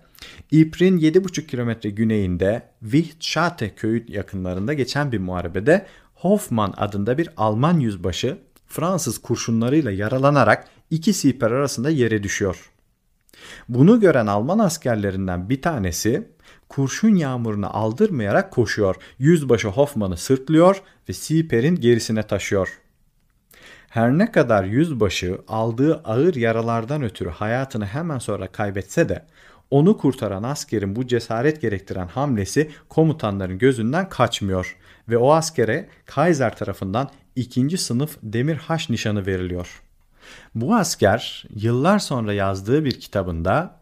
İpr'in 0.51 0.99
7,5 0.99 1.47
kilometre 1.47 1.91
güneyinde 1.91 2.63
Wichtschate 2.81 3.75
köyü 3.75 4.05
yakınlarında 4.09 4.73
geçen 4.73 5.13
bir 5.13 5.19
muharebede 5.19 5.87
Hoffman 6.15 6.75
adında 6.77 7.19
bir 7.19 7.29
Alman 7.37 7.81
yüzbaşı 7.81 8.39
Fransız 8.67 9.19
kurşunlarıyla 9.19 9.91
yaralanarak 9.91 10.69
iki 10.91 11.13
siper 11.13 11.51
arasında 11.51 11.91
yere 11.91 12.23
düşüyor. 12.23 12.71
Bunu 13.69 14.01
gören 14.01 14.27
Alman 14.27 14.59
askerlerinden 14.59 15.49
bir 15.49 15.63
tanesi 15.63 16.29
kurşun 16.69 17.15
yağmurunu 17.15 17.77
aldırmayarak 17.77 18.51
koşuyor. 18.51 18.97
Yüzbaşı 19.19 19.69
Hoffman'ı 19.69 20.17
sırtlıyor 20.17 20.83
ve 21.09 21.13
siperin 21.13 21.77
gerisine 21.77 22.23
taşıyor. 22.23 22.81
Her 23.89 24.11
ne 24.11 24.33
kadar 24.33 24.65
yüzbaşı 24.65 25.39
aldığı 25.49 25.95
ağır 25.95 26.35
yaralardan 26.35 27.03
ötürü 27.03 27.31
hayatını 27.31 27.87
hemen 27.87 28.19
sonra 28.19 28.47
kaybetse 28.47 29.09
de 29.09 29.25
onu 29.71 29.97
kurtaran 29.99 30.43
askerin 30.43 30.97
bu 30.97 31.07
cesaret 31.07 31.61
gerektiren 31.61 32.09
hamlesi 32.09 32.71
komutanların 32.89 33.59
gözünden 33.59 34.09
kaçmıyor 34.09 34.77
ve 35.09 35.19
o 35.19 35.33
askere 35.33 35.89
Kaiser 36.07 36.57
tarafından 36.57 37.11
ikinci 37.37 37.79
sınıf 37.79 38.17
demir 38.23 38.57
haş 38.57 38.91
nişanı 38.91 39.27
veriliyor. 39.27 39.84
Bu 40.55 40.75
asker 40.75 41.45
yıllar 41.57 41.99
sonra 41.99 42.33
yazdığı 42.33 42.85
bir 42.85 43.01
kitabında 43.01 43.81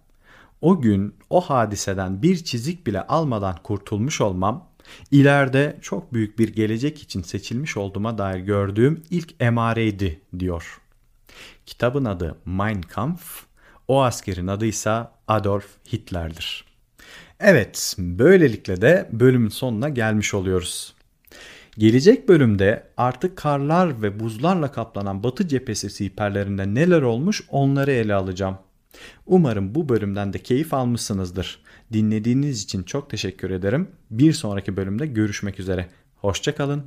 o 0.61 0.81
gün 0.81 1.14
o 1.31 1.40
hadiseden 1.40 2.22
bir 2.22 2.44
çizik 2.44 2.87
bile 2.87 3.07
almadan 3.07 3.57
kurtulmuş 3.62 4.20
olmam 4.20 4.68
ileride 5.11 5.78
çok 5.83 6.12
büyük 6.14 6.38
bir 6.38 6.48
gelecek 6.48 7.02
için 7.02 7.22
seçilmiş 7.22 7.76
olduğuma 7.76 8.18
dair 8.18 8.40
gördüğüm 8.40 9.02
ilk 9.11 9.35
emareydi 9.40 10.20
diyor. 10.38 10.81
Kitabın 11.66 12.05
adı 12.05 12.37
Mein 12.44 12.83
Kampf, 12.83 13.44
o 13.88 14.02
askerin 14.02 14.46
adı 14.46 14.66
ise 14.66 15.02
Adolf 15.28 15.66
Hitler'dir. 15.92 16.64
Evet, 17.40 17.96
böylelikle 17.98 18.81
de 18.81 19.09
bölümün 19.12 19.48
sonuna 19.48 19.88
gelmiş 19.88 20.35
oluyoruz. 20.35 20.94
Gelecek 21.78 22.28
bölümde 22.28 22.87
artık 22.96 23.37
karlar 23.37 24.02
ve 24.02 24.20
buzlarla 24.20 24.72
kaplanan 24.72 25.22
Batı 25.22 25.48
cephesi 25.48 25.90
siperlerinde 25.90 26.74
neler 26.74 27.02
olmuş 27.02 27.44
onları 27.48 27.92
ele 27.92 28.14
alacağım. 28.14 28.58
Umarım 29.26 29.74
bu 29.74 29.88
bölümden 29.88 30.32
de 30.32 30.38
keyif 30.38 30.74
almışsınızdır. 30.74 31.62
Dinlediğiniz 31.92 32.62
için 32.62 32.82
çok 32.82 33.11
teşekkür 33.11 33.50
ederim. 33.50 33.88
Bir 34.11 34.32
sonraki 34.32 34.76
bölümde 34.76 35.06
görüşmek 35.06 35.61
üzere. 35.61 35.88
Hoşçakalın. 36.16 36.85